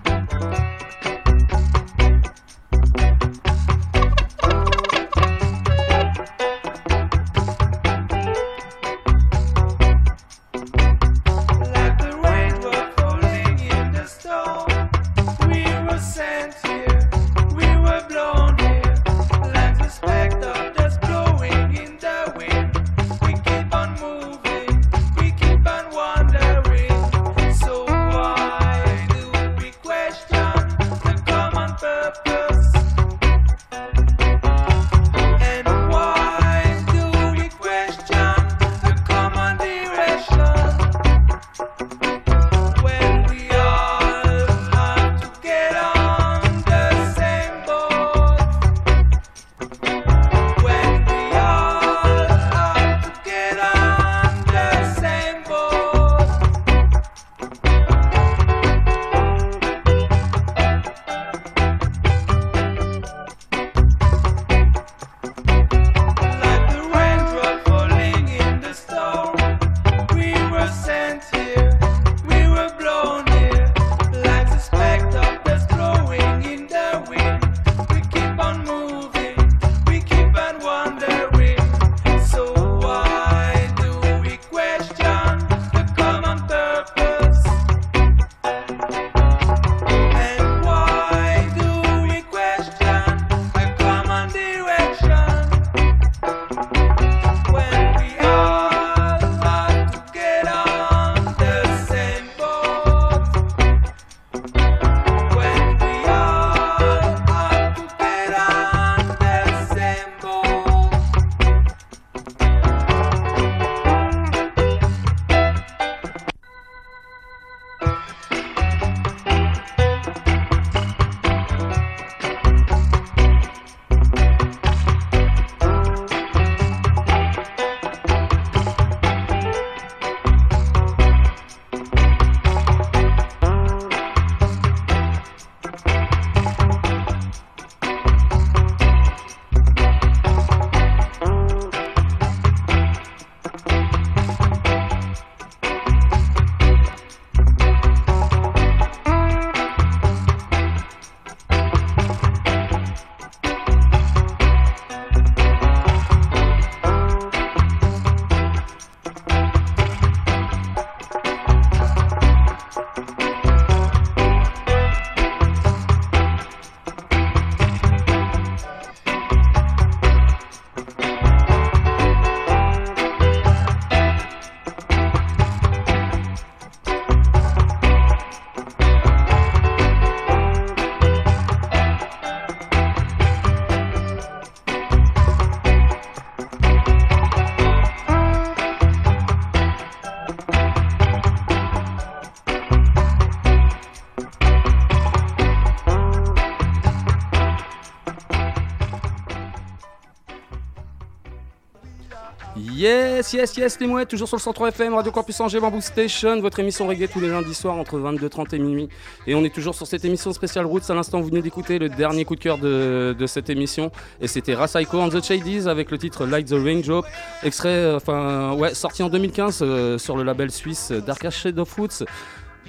Yes, 203.32 203.56
yes, 203.56 203.80
les 203.80 203.86
mouettes, 203.86 204.08
toujours 204.08 204.28
sur 204.28 204.36
le 204.36 204.42
103 204.42 204.68
FM, 204.68 204.92
Radio 204.92 205.10
Campus 205.10 205.40
Angers, 205.40 205.58
Bamboo 205.58 205.80
Station, 205.80 206.38
votre 206.40 206.60
émission 206.60 206.86
reggae 206.86 207.08
tous 207.10 207.18
les 207.18 207.28
lundis 207.28 207.54
soirs 207.54 207.76
entre 207.76 207.98
22h30 207.98 208.54
et 208.54 208.58
minuit. 208.58 208.88
Et 209.26 209.34
on 209.34 209.42
est 209.42 209.54
toujours 209.54 209.74
sur 209.74 209.86
cette 209.86 210.04
émission 210.04 210.34
spéciale 210.34 210.66
Roots. 210.66 210.90
À 210.90 210.94
l'instant, 210.94 211.18
vous 211.18 211.28
venez 211.28 211.40
d'écouter 211.40 211.78
le 211.78 211.88
dernier 211.88 212.26
coup 212.26 212.36
de 212.36 212.40
cœur 212.40 212.58
de, 212.58 213.24
cette 213.26 213.48
émission. 213.48 213.90
Et 214.20 214.26
c'était 214.26 214.54
Rasaiko 214.54 215.00
and 215.00 215.08
the 215.08 215.24
Shadies 215.24 215.66
avec 215.66 215.90
le 215.90 215.96
titre 215.96 216.26
Light 216.26 216.48
the 216.48 216.62
Raindrop. 216.62 217.06
Extrait, 217.42 217.70
euh, 217.70 217.96
enfin, 217.96 218.52
ouais, 218.52 218.74
sorti 218.74 219.02
en 219.02 219.08
2015 219.08 219.60
euh, 219.62 219.96
sur 219.96 220.14
le 220.16 220.24
label 220.24 220.50
suisse 220.50 220.92
Dark 220.92 221.30
Shade 221.30 221.58
of 221.58 221.72
Roots. 221.72 222.04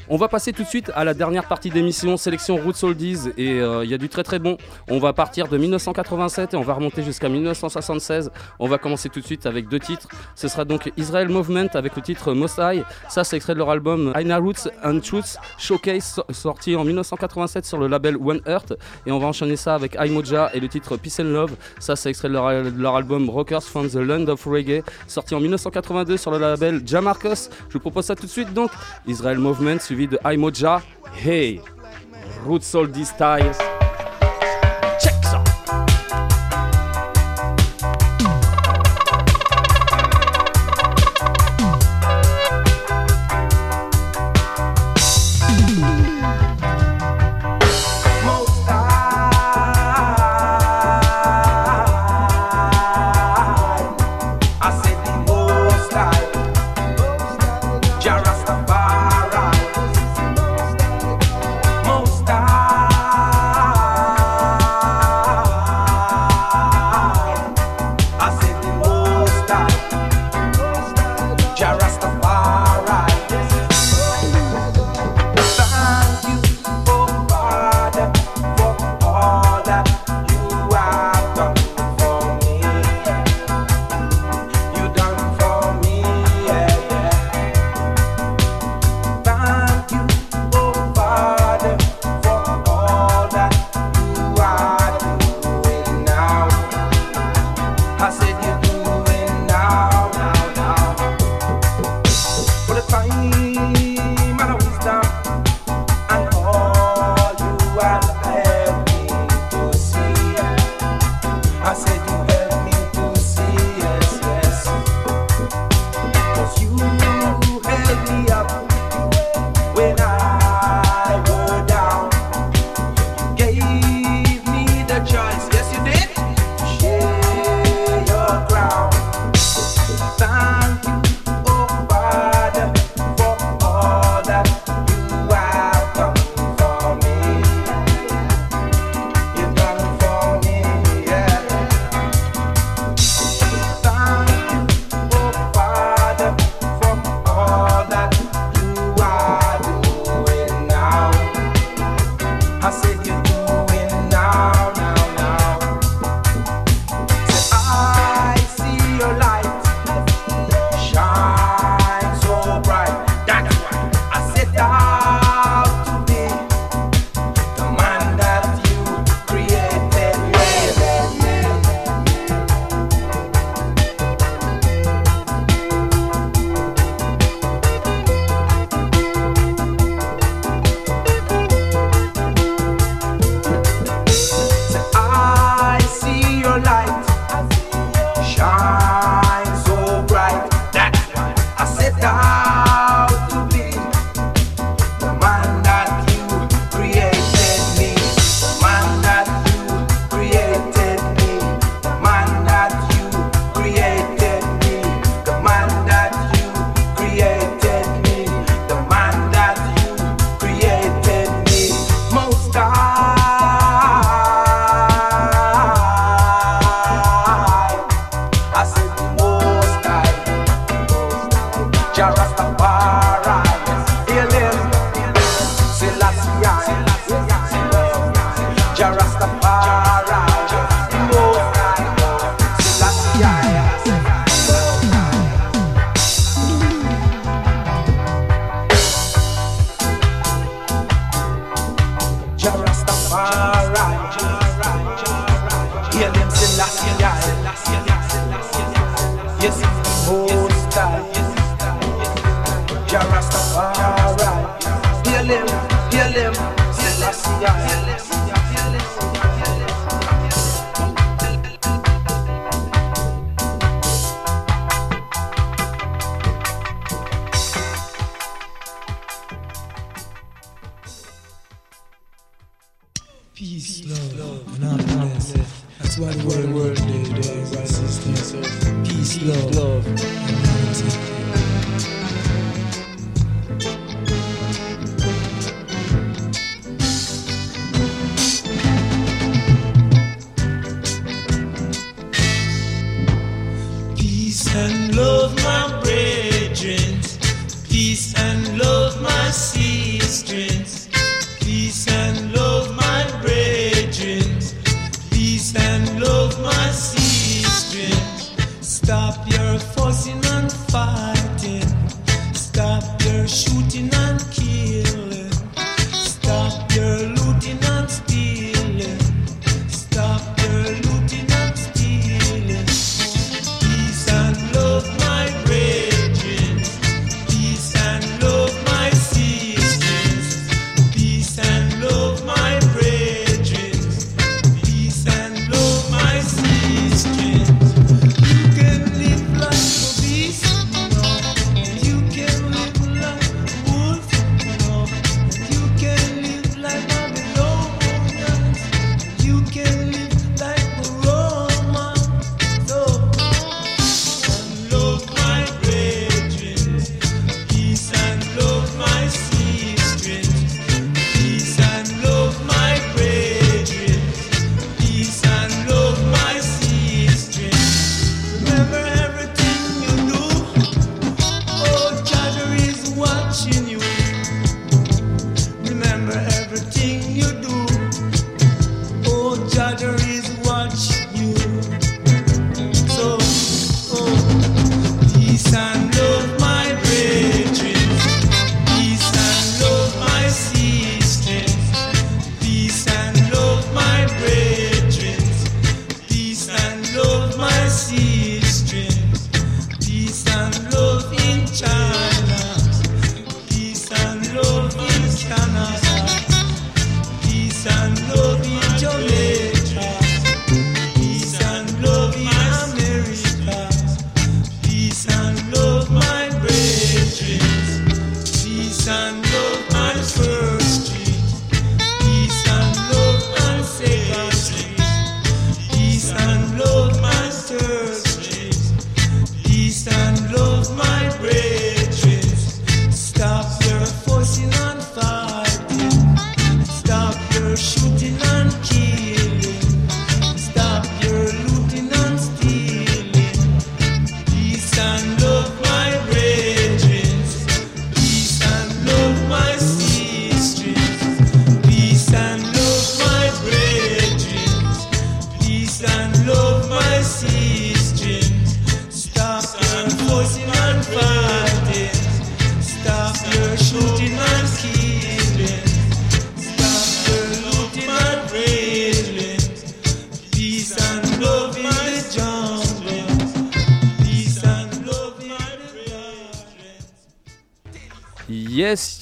On 0.10 0.18
va 0.18 0.28
passer 0.28 0.52
tout 0.54 0.64
de 0.64 0.68
suite 0.68 0.92
à 0.96 1.04
la 1.04 1.14
dernière 1.14 1.48
partie 1.48 1.70
d'émission, 1.70 2.18
sélection 2.18 2.58
Roots 2.58 2.84
Oldies, 2.84 3.30
et 3.38 3.60
euh, 3.62 3.86
il 3.86 3.90
y 3.90 3.94
a 3.94 3.98
du 3.98 4.10
très 4.10 4.24
très 4.24 4.40
bon. 4.40 4.58
On 4.90 5.00
va 5.00 5.14
partir 5.14 5.48
de 5.48 5.58
1987 5.58 6.54
et 6.54 6.58
on 6.58 6.62
va 6.62 6.74
remonter 6.74 7.04
jusqu'à 7.04 7.30
1976. 7.30 8.32
On 8.60 8.68
va 8.68 8.78
commencer 8.78 9.10
tout 9.10 9.22
de 9.22 9.26
suite 9.26 9.46
avec 9.46 9.70
deux 9.70 9.80
titres. 9.80 10.08
Ce 10.36 10.48
sera 10.48 10.66
donc 10.66 10.92
Israel 10.98 11.30
Movement 11.30 11.68
avec 11.74 11.96
le 11.96 12.02
titre 12.02 12.34
Most 12.34 12.60
High. 12.60 12.84
Ça, 13.10 13.24
c'est 13.24 13.38
extrait 13.38 13.54
de 13.54 13.60
leur 13.60 13.70
album 13.70 14.12
Aina 14.16 14.38
Roots 14.38 14.68
and 14.84 15.00
Truths 15.00 15.38
Showcase, 15.58 16.04
so- 16.16 16.24
sorti 16.32 16.76
en 16.76 16.84
1987 16.84 17.66
sur 17.66 17.78
le 17.78 17.88
label 17.88 18.18
One 18.18 18.42
Earth. 18.46 18.74
Et 19.06 19.12
on 19.12 19.20
va 19.20 19.28
enchaîner 19.28 19.56
ça 19.56 19.76
avec 19.76 19.96
Aimoja 19.96 20.50
et 20.54 20.60
le 20.60 20.68
titre 20.68 20.98
Peace 20.98 21.20
and 21.20 21.26
Love. 21.26 21.52
Ça, 21.80 21.96
c'est 21.96 22.10
extrait 22.10 22.28
de 22.28 22.34
leur, 22.34 22.96
album 22.96 23.30
Rockers 23.30 23.64
from 23.64 23.90
the 23.90 23.96
Land 23.96 24.28
of 24.28 24.44
Reggae, 24.46 24.84
sorti 25.08 25.34
en 25.34 25.40
1982 25.40 26.18
sur 26.18 26.32
le 26.32 26.38
label 26.40 26.82
Jamarcus. 26.86 27.50
Je 27.70 27.74
vous 27.74 27.80
propose 27.80 28.06
ça 28.06 28.16
tout 28.16 28.26
de 28.26 28.32
suite 28.32 28.54
donc. 28.54 28.70
Israel 29.08 29.38
Movement 29.38 29.78
suivi 29.84 30.08
de 30.08 30.20
Aimoja. 30.24 30.82
Hey, 31.14 31.62
Roots 32.46 32.74
Oldies 32.74 33.10
Styles. 33.10 33.83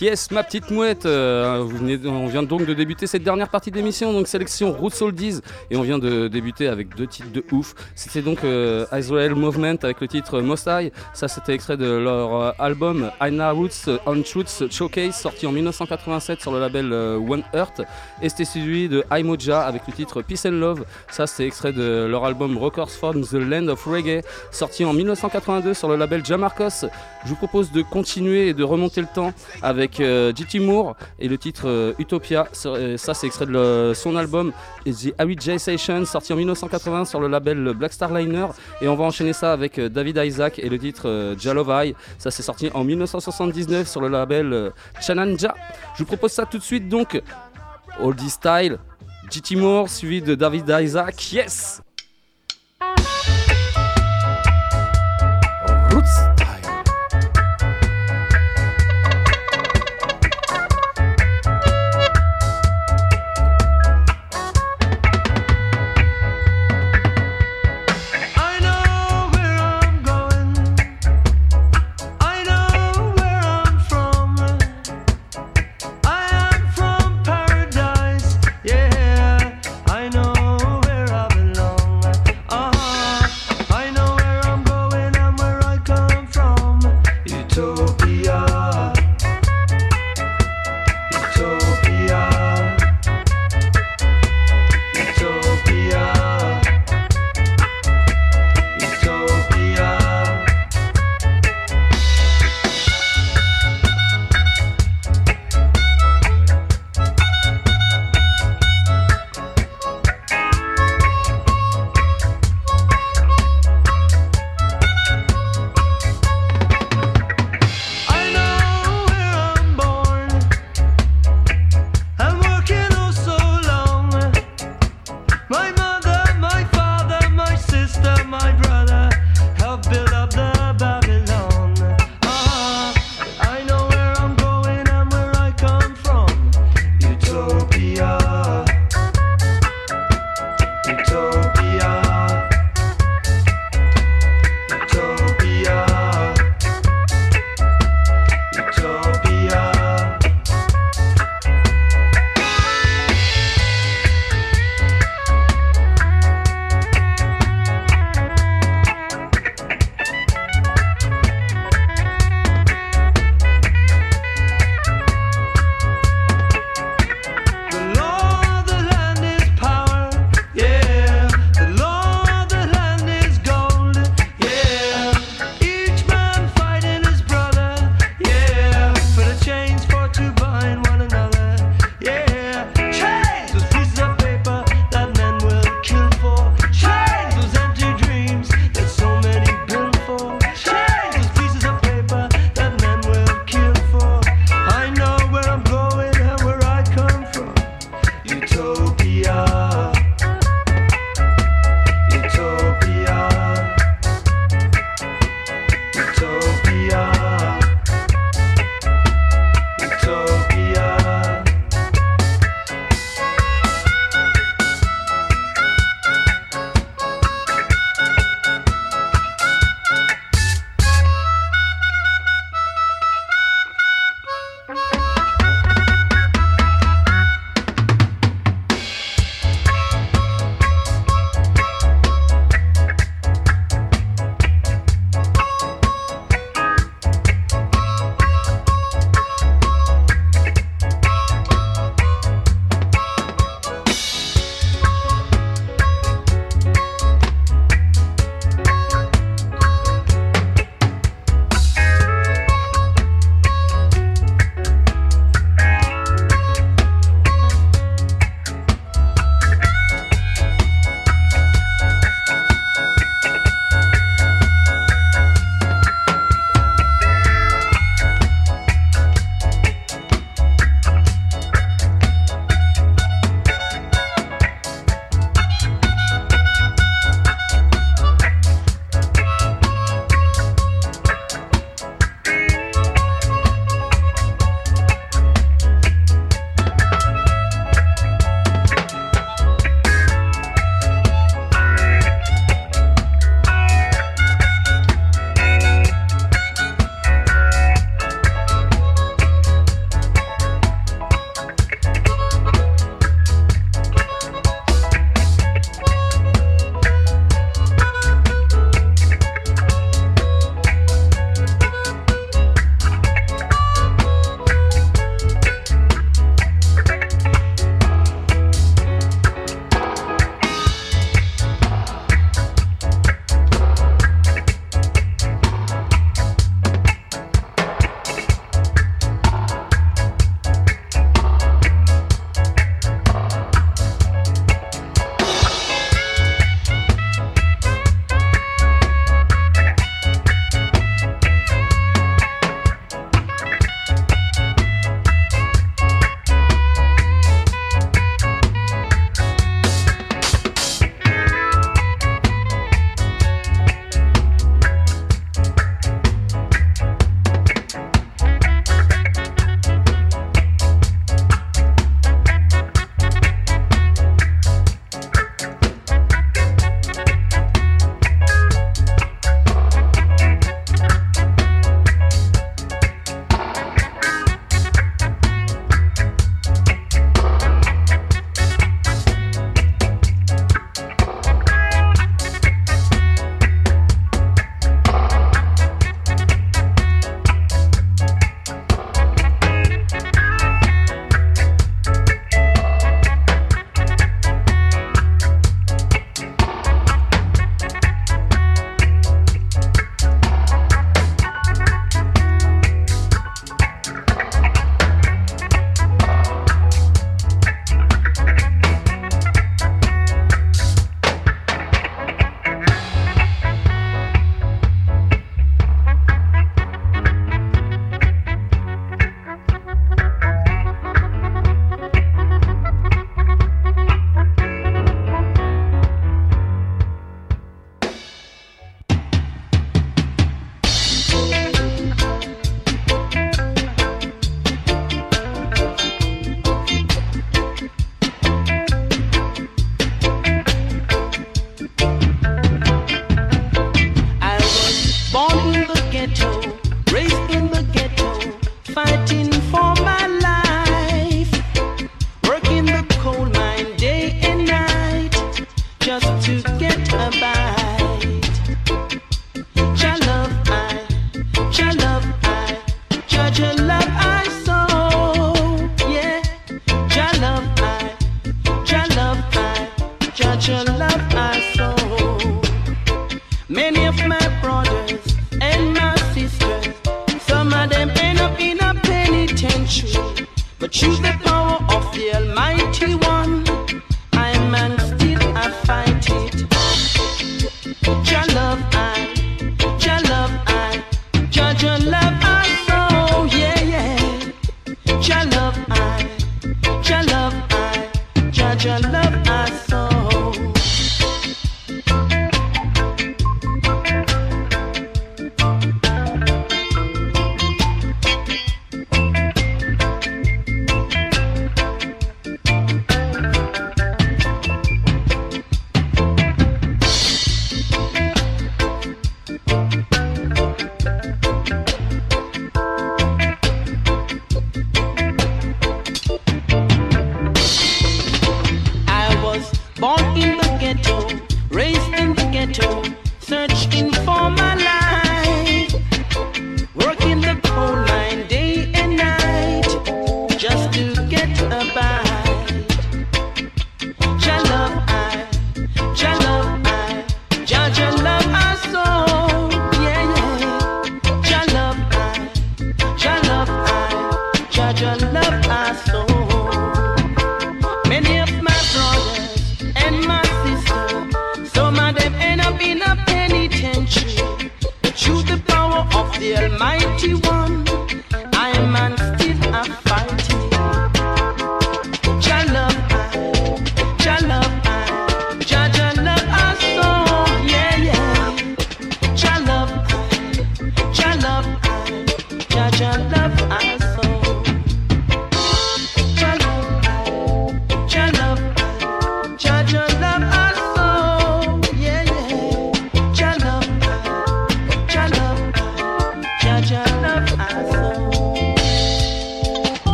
Yes, 0.00 0.30
ma 0.30 0.42
petite 0.42 0.70
mouette. 0.70 1.04
euh, 1.04 1.62
on 2.06 2.26
vient 2.26 2.42
donc 2.42 2.64
de 2.64 2.72
débuter 2.72 3.06
cette 3.06 3.22
dernière 3.22 3.50
partie 3.50 3.70
d'émission, 3.70 4.14
donc 4.14 4.28
sélection 4.28 4.72
Roots 4.72 5.02
Oldies, 5.02 5.40
et 5.70 5.76
on 5.76 5.82
vient 5.82 5.98
de 5.98 6.26
débuter 6.26 6.68
avec 6.68 6.96
deux 6.96 7.06
titres 7.06 7.30
de 7.30 7.44
ouf. 7.52 7.74
C'était 7.94 8.22
donc 8.22 8.42
euh, 8.42 8.86
Israel 8.96 9.34
Movement 9.34 9.76
avec 9.82 10.00
le 10.00 10.08
titre 10.08 10.40
Most 10.40 10.70
High. 10.70 10.90
Ça, 11.12 11.28
c'était 11.28 11.52
extrait 11.52 11.76
de 11.76 11.84
leur 11.84 12.34
euh, 12.34 12.50
album 12.58 13.10
Aina 13.20 13.50
Roots 13.50 13.90
on 14.06 14.22
Truths 14.22 14.70
Showcase, 14.70 15.16
sorti 15.16 15.46
en 15.46 15.52
1987 15.52 16.40
sur 16.40 16.52
le 16.52 16.60
label 16.60 16.94
euh, 16.94 17.18
One 17.18 17.42
Earth. 17.52 17.82
Et 18.22 18.30
c'était 18.30 18.46
suivi 18.46 18.88
de 18.88 19.04
Imoja 19.14 19.60
avec 19.66 19.82
le 19.86 19.92
titre 19.92 20.22
Peace 20.22 20.46
and 20.46 20.52
Love. 20.52 20.86
Ça, 21.10 21.26
c'est 21.26 21.44
extrait 21.44 21.74
de 21.74 22.06
leur 22.06 22.24
album 22.24 22.56
Records 22.56 22.90
from 22.90 23.22
the 23.22 23.34
Land 23.34 23.68
of 23.68 23.84
Reggae, 23.84 24.22
sorti 24.50 24.82
en 24.86 24.94
1982 24.94 25.74
sur 25.74 25.88
le 25.88 25.96
label 25.96 26.24
Jamarcos. 26.24 26.86
Je 27.24 27.28
vous 27.28 27.36
propose 27.36 27.70
de 27.70 27.82
continuer 27.82 28.48
et 28.48 28.54
de 28.54 28.64
remonter 28.64 29.02
le 29.02 29.08
temps 29.14 29.34
avec 29.60 29.89
euh, 29.98 30.32
JT 30.32 30.60
Moore 30.60 30.94
et 31.18 31.26
le 31.26 31.36
titre 31.38 31.62
euh, 31.66 31.94
Utopia. 31.98 32.46
Ça, 32.52 32.68
euh, 32.68 32.96
ça, 32.96 33.14
c'est 33.14 33.26
extrait 33.26 33.46
de 33.46 33.92
son 33.94 34.14
album 34.14 34.52
The 34.86 35.40
J 35.40 35.58
Session, 35.58 36.04
sorti 36.04 36.32
en 36.32 36.36
1980 36.36 37.06
sur 37.06 37.20
le 37.20 37.26
label 37.26 37.72
Black 37.74 37.92
Star 37.92 38.12
Liner. 38.12 38.46
Et 38.80 38.88
on 38.88 38.94
va 38.94 39.04
enchaîner 39.04 39.32
ça 39.32 39.52
avec 39.52 39.78
euh, 39.78 39.88
David 39.88 40.20
Isaac 40.24 40.58
et 40.58 40.68
le 40.68 40.78
titre 40.78 41.08
euh, 41.08 41.36
Jalovai. 41.38 41.94
Ça, 42.18 42.30
c'est 42.30 42.42
sorti 42.42 42.70
en 42.72 42.84
1979 42.84 43.88
sur 43.88 44.00
le 44.00 44.08
label 44.08 44.52
euh, 44.52 44.70
Chananja. 45.00 45.54
Je 45.94 46.00
vous 46.00 46.06
propose 46.06 46.32
ça 46.32 46.46
tout 46.46 46.58
de 46.58 46.62
suite 46.62 46.88
donc. 46.88 47.20
Oldie 48.00 48.30
Style, 48.30 48.78
JT 49.30 49.56
Moore 49.56 49.88
suivi 49.88 50.22
de 50.22 50.34
David 50.34 50.72
Isaac. 50.80 51.32
Yes! 51.32 51.82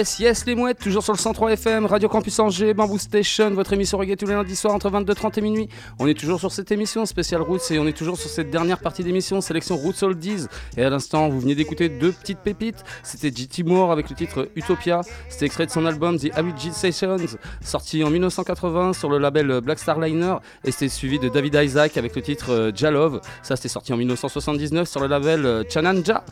Yes, 0.00 0.18
yes, 0.18 0.46
les 0.46 0.54
mouettes, 0.54 0.78
toujours 0.78 1.02
sur 1.02 1.12
le 1.12 1.18
103 1.18 1.52
FM, 1.52 1.84
Radio 1.84 2.08
Campus 2.08 2.38
Angers, 2.38 2.72
Bamboo 2.72 2.96
Station, 2.96 3.50
votre 3.50 3.74
émission 3.74 3.98
reggae 3.98 4.16
tous 4.16 4.24
les 4.24 4.32
lundis 4.32 4.56
soirs 4.56 4.74
entre 4.74 4.90
22h30 4.90 5.38
et 5.38 5.42
minuit. 5.42 5.68
On 5.98 6.06
est 6.06 6.18
toujours 6.18 6.40
sur 6.40 6.52
cette 6.52 6.72
émission 6.72 7.04
spéciale 7.04 7.42
Roots 7.42 7.70
et 7.70 7.78
on 7.78 7.86
est 7.86 7.92
toujours 7.92 8.16
sur 8.16 8.30
cette 8.30 8.48
dernière 8.48 8.78
partie 8.78 9.04
d'émission, 9.04 9.42
sélection 9.42 9.76
Roots 9.76 10.02
Oldies. 10.02 10.46
Et 10.78 10.84
à 10.84 10.88
l'instant, 10.88 11.28
vous 11.28 11.38
venez 11.38 11.54
d'écouter 11.54 11.90
deux 11.90 12.12
petites 12.12 12.38
pépites. 12.38 12.82
C'était 13.02 13.30
J.T. 13.30 13.62
Moore 13.62 13.92
avec 13.92 14.08
le 14.08 14.16
titre 14.16 14.48
Utopia. 14.56 15.02
C'était 15.28 15.44
extrait 15.44 15.66
de 15.66 15.70
son 15.70 15.84
album 15.84 16.18
The 16.18 16.30
Avicii 16.34 16.72
Sessions, 16.72 17.36
sorti 17.62 18.02
en 18.02 18.08
1980 18.08 18.94
sur 18.94 19.10
le 19.10 19.18
label 19.18 19.60
Black 19.60 19.80
Star 19.80 20.00
Liner. 20.00 20.36
Et 20.64 20.70
c'était 20.70 20.88
suivi 20.88 21.18
de 21.18 21.28
David 21.28 21.58
Isaac 21.62 21.98
avec 21.98 22.16
le 22.16 22.22
titre 22.22 22.52
euh, 22.52 22.72
Jalove. 22.74 23.20
Ça, 23.42 23.56
c'était 23.56 23.68
sorti 23.68 23.92
en 23.92 23.98
1979 23.98 24.88
sur 24.88 25.00
le 25.00 25.08
label 25.08 25.44
euh, 25.44 25.62
Chananja. 25.68 26.24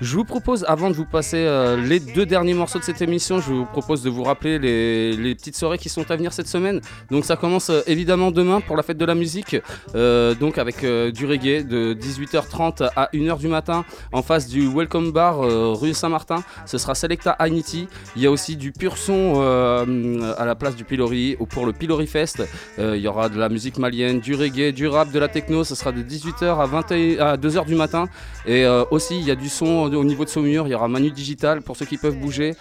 Je 0.00 0.16
vous 0.16 0.24
propose, 0.24 0.64
avant 0.66 0.90
de 0.90 0.96
vous 0.96 1.04
passer 1.04 1.36
euh, 1.36 1.76
les 1.76 2.00
deux 2.00 2.26
derniers 2.26 2.54
morceaux 2.54 2.62
morceau 2.62 2.78
de 2.78 2.84
cette 2.84 3.02
émission, 3.02 3.11
je 3.18 3.52
vous 3.52 3.66
propose 3.66 4.02
de 4.02 4.10
vous 4.10 4.22
rappeler 4.22 4.58
les, 4.58 5.34
petites 5.34 5.56
soirées 5.56 5.78
qui 5.78 5.88
sont 5.88 6.10
à 6.10 6.16
venir 6.16 6.32
cette 6.32 6.48
semaine. 6.48 6.80
Donc 7.10 7.24
ça 7.24 7.36
commence 7.36 7.70
euh, 7.70 7.82
évidemment 7.86 8.30
demain 8.30 8.60
pour 8.60 8.76
la 8.76 8.82
fête 8.82 8.96
de 8.96 9.04
la 9.04 9.14
musique, 9.14 9.56
euh, 9.94 10.34
donc 10.34 10.56
avec 10.58 10.84
euh, 10.84 11.10
du 11.10 11.26
reggae 11.26 11.62
de 11.62 11.94
18h30 11.94 12.88
à 12.96 13.10
1h 13.12 13.38
du 13.38 13.48
matin 13.48 13.84
en 14.12 14.22
face 14.22 14.48
du 14.48 14.66
Welcome 14.68 15.12
Bar 15.12 15.40
rue 15.40 15.94
Saint-Martin. 15.94 16.42
Ce 16.66 16.78
sera 16.78 16.94
Selecta 16.94 17.36
Hainiti. 17.38 17.88
Il 18.16 18.22
y 18.22 18.26
a 18.26 18.30
aussi 18.30 18.56
du 18.56 18.72
pur 18.72 18.96
son 18.96 19.40
à 19.42 20.44
la 20.44 20.54
place 20.54 20.76
du 20.76 20.84
Pilori 20.84 21.36
ou 21.38 21.46
pour 21.46 21.66
le 21.66 21.72
Pilori 21.72 22.06
Fest. 22.06 22.42
Il 22.78 22.96
y 22.96 23.08
aura 23.08 23.28
de 23.28 23.38
la 23.38 23.48
musique 23.48 23.78
malienne, 23.78 24.20
du 24.20 24.34
reggae, 24.34 24.72
du 24.72 24.86
rap, 24.86 25.10
de 25.10 25.18
la 25.18 25.28
techno. 25.28 25.64
Ce 25.64 25.74
sera 25.74 25.92
de 25.92 26.02
18h 26.02 26.60
à, 26.60 26.66
21 26.66 27.24
à 27.24 27.36
2h 27.36 27.66
du 27.66 27.74
matin. 27.74 28.06
Et 28.46 28.66
aussi, 28.90 29.18
il 29.18 29.26
y 29.26 29.30
a 29.30 29.34
du 29.34 29.48
son 29.48 29.92
au 29.92 30.04
niveau 30.04 30.24
de 30.24 30.30
Saumur. 30.30 30.66
Il 30.66 30.70
y 30.70 30.74
aura 30.74 30.88
Manu 30.88 31.10
Digital 31.10 31.62
pour 31.62 31.76
ceux 31.76 31.86
qui 31.86 31.96
peuvent 31.96 32.16
bouger. 32.16 32.54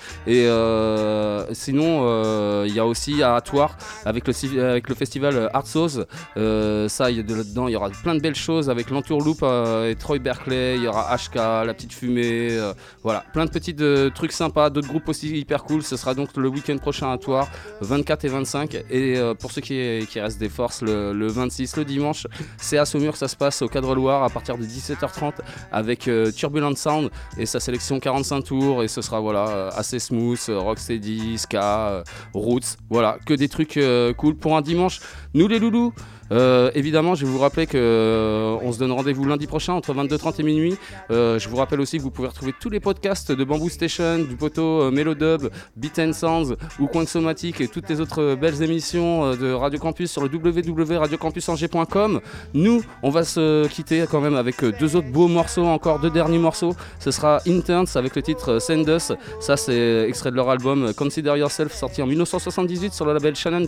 Euh, 0.46 1.46
sinon, 1.52 2.02
euh, 2.04 2.66
il 2.68 2.74
y 2.74 2.80
a 2.80 2.86
aussi 2.86 3.24
à 3.24 3.40
Toire 3.42 3.78
avec 4.06 4.28
le, 4.28 4.34
festival 4.34 5.50
Art 5.54 5.68
Sauce. 5.68 6.00
Euh, 6.38 6.88
ça, 6.88 7.12
y 7.12 7.20
a 7.20 7.24
de 7.24 7.36
là-dedans. 7.36 7.68
Il 7.68 7.72
y 7.72 7.76
aura 7.76 7.90
plein 7.90 8.16
de 8.16 8.20
belles 8.20 8.36
choses 8.36 8.70
avec 8.70 8.90
l'Entourloupe 8.90 9.44
et 9.44 9.96
Troy 9.96 10.20
Berkeley. 10.20 10.76
Il 10.76 10.84
y 10.84 10.88
aura 10.88 11.16
HK, 11.16 11.36
La 11.36 11.74
Petite 11.74 11.94
Fumée. 11.94 12.58
voilà, 13.04 13.24
plein 13.34 13.46
de 13.46 13.52
petits 13.52 13.76
trucs 14.14 14.32
sympas. 14.32 14.70
D'autres 14.70 14.88
groupes 14.88 15.10
aussi 15.10 15.38
hyper 15.38 15.64
cool. 15.64 15.84
Ce 15.84 15.98
sera 15.98 16.14
donc 16.14 16.36
le 16.38 16.48
week-end 16.48 16.78
prochain 16.78 17.12
à 17.12 17.18
Toire, 17.18 17.48
24 17.82 18.26
et 18.26 18.28
25. 18.28 18.78
Et 18.90 19.20
pour 19.40 19.52
ceux 19.52 19.62
qui, 19.62 20.06
restent 20.20 20.40
des 20.40 20.50
forces, 20.50 20.82
le, 20.82 21.14
le 21.14 21.28
26, 21.28 21.78
le 21.78 21.86
dimanche, 21.86 22.28
c'est 22.58 22.78
à 22.78 22.86
Saumur. 22.86 23.16
Ça 23.16 23.28
se 23.28 23.36
passe 23.36 23.62
au 23.62 23.68
Cadre 23.68 23.96
Loire 23.96 24.24
à 24.24 24.30
partir 24.30 24.58
de 24.58 24.64
17h30 24.64 25.34
avec 25.72 26.10
Turbulent 26.36 26.76
Sound 26.76 27.10
et 27.38 27.46
sa 27.46 27.60
sélection 27.60 28.00
45 28.00 28.42
tours. 28.42 28.84
Et 28.84 28.88
ce 28.88 29.02
sera 29.02 29.20
voilà 29.20 29.70
assez 29.76 30.00
smooth, 30.00 30.31
euh, 30.50 30.60
rocksteady, 30.60 31.38
ska, 31.38 31.90
euh, 31.90 32.04
roots. 32.34 32.78
Voilà, 32.90 33.18
que 33.26 33.34
des 33.34 33.50
trucs 33.50 33.78
euh, 33.78 34.14
cool 34.14 34.36
pour 34.36 34.56
un 34.58 34.62
dimanche. 34.62 35.00
Nous 35.34 35.48
les 35.48 35.60
loulous. 35.60 35.94
Euh, 36.32 36.72
évidemment, 36.76 37.16
je 37.16 37.26
vais 37.26 37.32
vous 37.32 37.40
rappeler 37.40 37.68
que 37.68 37.78
euh, 37.78 38.72
se 38.72 38.80
donne 38.80 38.92
rendez-vous 38.92 39.26
lundi 39.26 39.48
prochain 39.48 39.74
entre 39.74 39.94
22h30 39.94 40.40
et 40.40 40.44
minuit. 40.44 40.78
Euh, 41.12 41.38
je 41.40 41.50
vous 41.50 41.58
rappelle 41.58 41.82
aussi 41.82 41.98
que 41.98 42.04
vous 42.04 42.12
pouvez 42.12 42.30
retrouver 42.30 42.54
tous 42.58 42.70
les 42.70 42.80
podcasts 42.80 43.32
de 43.32 43.44
Bamboo 43.44 43.70
Station, 43.70 44.20
du 44.20 44.36
poteau 44.36 44.84
euh, 44.84 44.92
Melodub, 44.92 45.50
Beat 45.76 46.00
and 46.00 46.14
Sounds 46.14 46.56
ou 46.80 46.88
Coin 46.88 47.06
Somatique 47.06 47.60
et 47.60 47.68
toutes 47.68 47.90
les 47.90 48.00
autres 48.00 48.36
belles 48.36 48.64
émissions 48.64 49.36
de 49.36 49.52
Radio 49.52 49.80
Campus 49.80 50.10
sur 50.12 50.22
le 50.24 50.30
www.radiocampusangers.com. 50.30 52.22
Nous, 52.54 52.82
on 53.04 53.10
va 53.10 53.24
se 53.24 53.68
quitter 53.68 54.06
quand 54.10 54.22
même 54.22 54.36
avec 54.36 54.64
deux 54.80 54.96
autres 54.96 55.10
beaux 55.10 55.28
morceaux, 55.28 55.66
encore 55.66 56.00
deux 56.00 56.10
derniers 56.10 56.40
morceaux. 56.40 56.76
Ce 57.00 57.12
sera 57.12 57.40
Interns 57.48 57.88
avec 57.96 58.16
le 58.16 58.22
titre 58.22 58.60
Send 58.60 58.88
Us. 58.88 59.12
Ça, 59.40 59.58
c'est 59.58 60.08
extrait 60.08 60.32
de 60.32 60.36
leur 60.38 60.50
album 60.50 60.94
Consider 60.94 61.34
Yourself, 61.38 61.74
sorti 61.74 62.02
en 62.02 62.08
1978 62.08 62.94
sur 62.94 63.06
le 63.06 63.14
label 63.14 63.36
Shannon. 63.36 63.66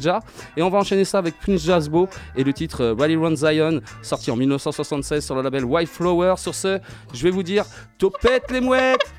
Et 0.57 0.61
on 0.61 0.69
va 0.69 0.79
enchaîner 0.79 1.05
ça 1.05 1.17
avec 1.17 1.39
Prince 1.39 1.63
Jazzbo 1.63 2.07
et 2.35 2.43
le 2.43 2.52
titre 2.53 2.81
euh, 2.81 2.95
Rally 2.97 3.15
Run 3.15 3.35
Zion, 3.35 3.81
sorti 4.01 4.31
en 4.31 4.35
1976 4.35 5.25
sur 5.25 5.35
le 5.35 5.41
label 5.41 5.65
White 5.65 5.89
Flower. 5.89 6.35
Sur 6.37 6.55
ce, 6.55 6.79
je 7.13 7.23
vais 7.23 7.31
vous 7.31 7.43
dire 7.43 7.65
topette 7.97 8.49
les 8.51 8.61
mouettes. 8.61 9.11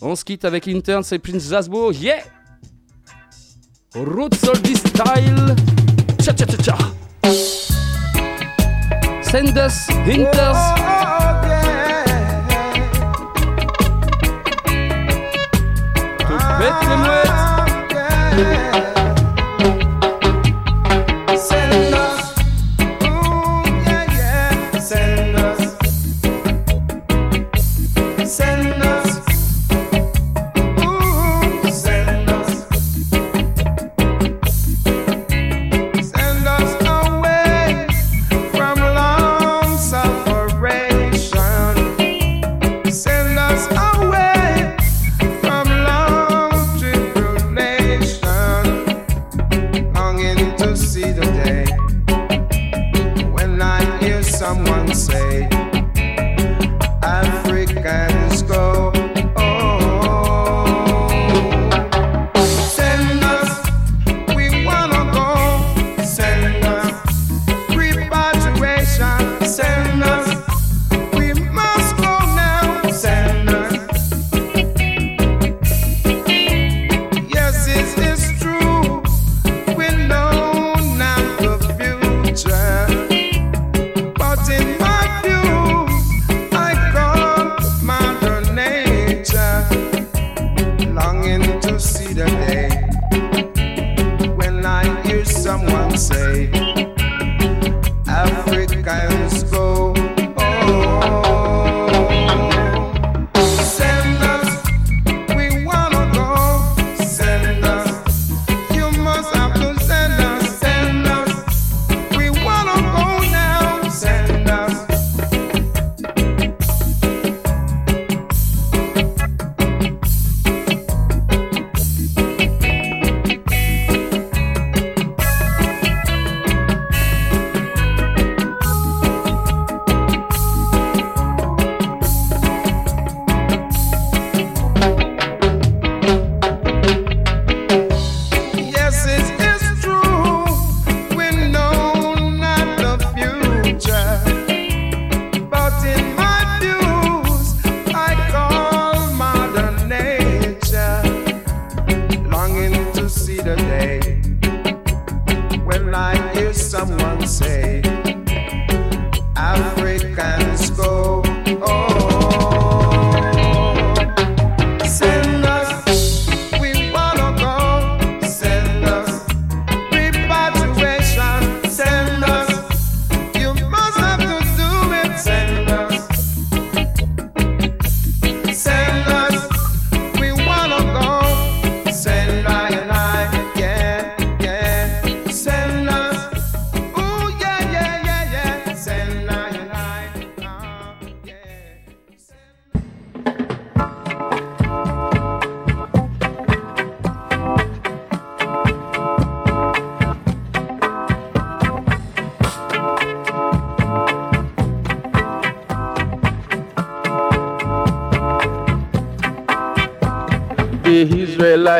On 0.00 0.16
se 0.16 0.24
quitte 0.24 0.44
avec 0.44 0.66
Interns 0.68 1.04
et 1.12 1.18
Prince 1.18 1.48
Jazzbo. 1.48 1.92
Yeah. 1.92 2.22
Roots 3.94 4.48
Oldie 4.48 4.76
Style. 4.76 5.54
Cha 6.24 6.32
cha 6.34 6.46
cha 6.46 6.62
cha 6.62 6.76
Send 9.22 9.56
us 9.56 9.88
Hinters. 10.06 10.74
Topette 16.18 16.88
les 16.88 16.96
mouettes 16.96 17.32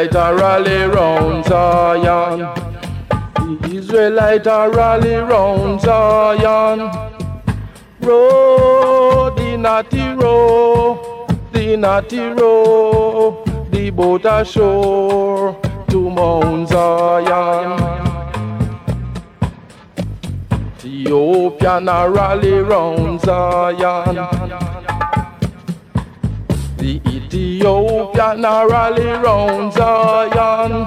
Israelite 0.02 0.16
are 0.16 0.36
rally 0.36 0.82
round 0.82 1.44
Zion. 1.44 2.38
The 3.60 3.70
Israelite 3.72 4.46
are 4.48 4.70
rally 4.72 5.14
round 5.14 5.80
Zion. 5.80 6.80
Row 8.00 9.32
the 9.36 9.56
natty 9.56 10.08
row, 10.14 11.26
the 11.52 11.76
natty 11.76 12.18
row, 12.18 13.44
the 13.70 13.90
boat 13.90 14.24
ashore 14.24 15.56
to 15.88 16.10
Mount 16.10 16.68
Zion. 16.68 17.70
Ethiopian 20.84 21.88
a 21.88 22.10
rally 22.10 22.58
round 22.58 23.20
Zion. 23.20 24.61
Ethiopian 27.62 28.44
a 28.44 28.66
rally 28.66 29.06
round 29.06 29.72
Zion. 29.72 30.84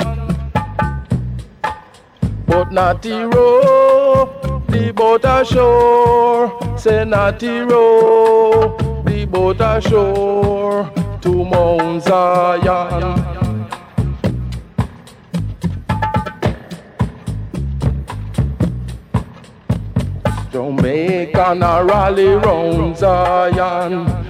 But 2.46 2.74
not 2.74 3.06
row, 3.06 4.62
the 4.68 4.92
boat 4.94 5.24
ashore. 5.24 6.78
Say 6.78 7.06
not 7.06 7.42
row, 7.42 8.76
the 9.06 9.26
boat 9.26 9.62
ashore 9.62 10.92
to 11.22 11.46
Mount 11.46 12.04
Zion. 12.04 13.24
Jamaican 20.52 21.64
a 21.64 21.86
rally 21.86 22.28
round 22.28 22.98
Zion. 22.98 24.25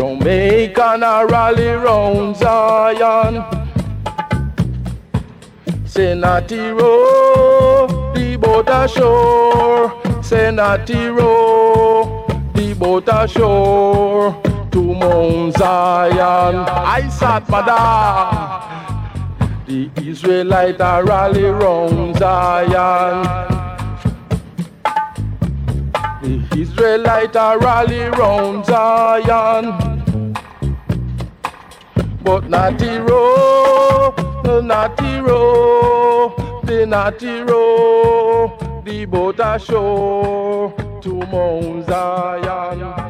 Jamaican 0.00 1.02
a 1.02 1.26
rally 1.26 1.68
round 1.68 2.34
Zion. 2.34 3.44
Say 5.84 6.14
natty 6.14 6.70
row, 6.70 7.86
the 8.14 8.38
boat 8.40 8.70
ashore. 8.70 9.92
Say 10.22 10.52
natty 10.52 11.08
row, 11.08 12.26
the 12.54 12.72
boat 12.72 13.08
ashore 13.12 14.40
to 14.70 14.82
Mount 14.94 15.58
Zion. 15.58 16.56
I 16.96 17.06
sat 17.10 17.46
madam. 17.50 18.38
The 19.66 19.90
Israelite 20.02 20.80
a 20.80 21.02
rally 21.04 21.44
round 21.44 22.16
Zion. 22.16 23.26
The 26.22 26.58
Israelite 26.58 27.36
a 27.36 27.58
rally 27.58 28.04
round 28.04 28.64
Zion 28.64 29.89
but 32.22 32.48
not 32.48 32.80
hero, 32.80 34.14
no 34.44 34.60
not 34.60 35.00
hero, 35.00 36.34
the 36.64 36.86
not 36.86 37.20
hero, 37.20 38.82
the 38.84 39.04
boat 39.06 39.40
ashore 39.40 40.72
to 41.00 41.14
Mount 41.32 41.86
Zion. 41.86 43.09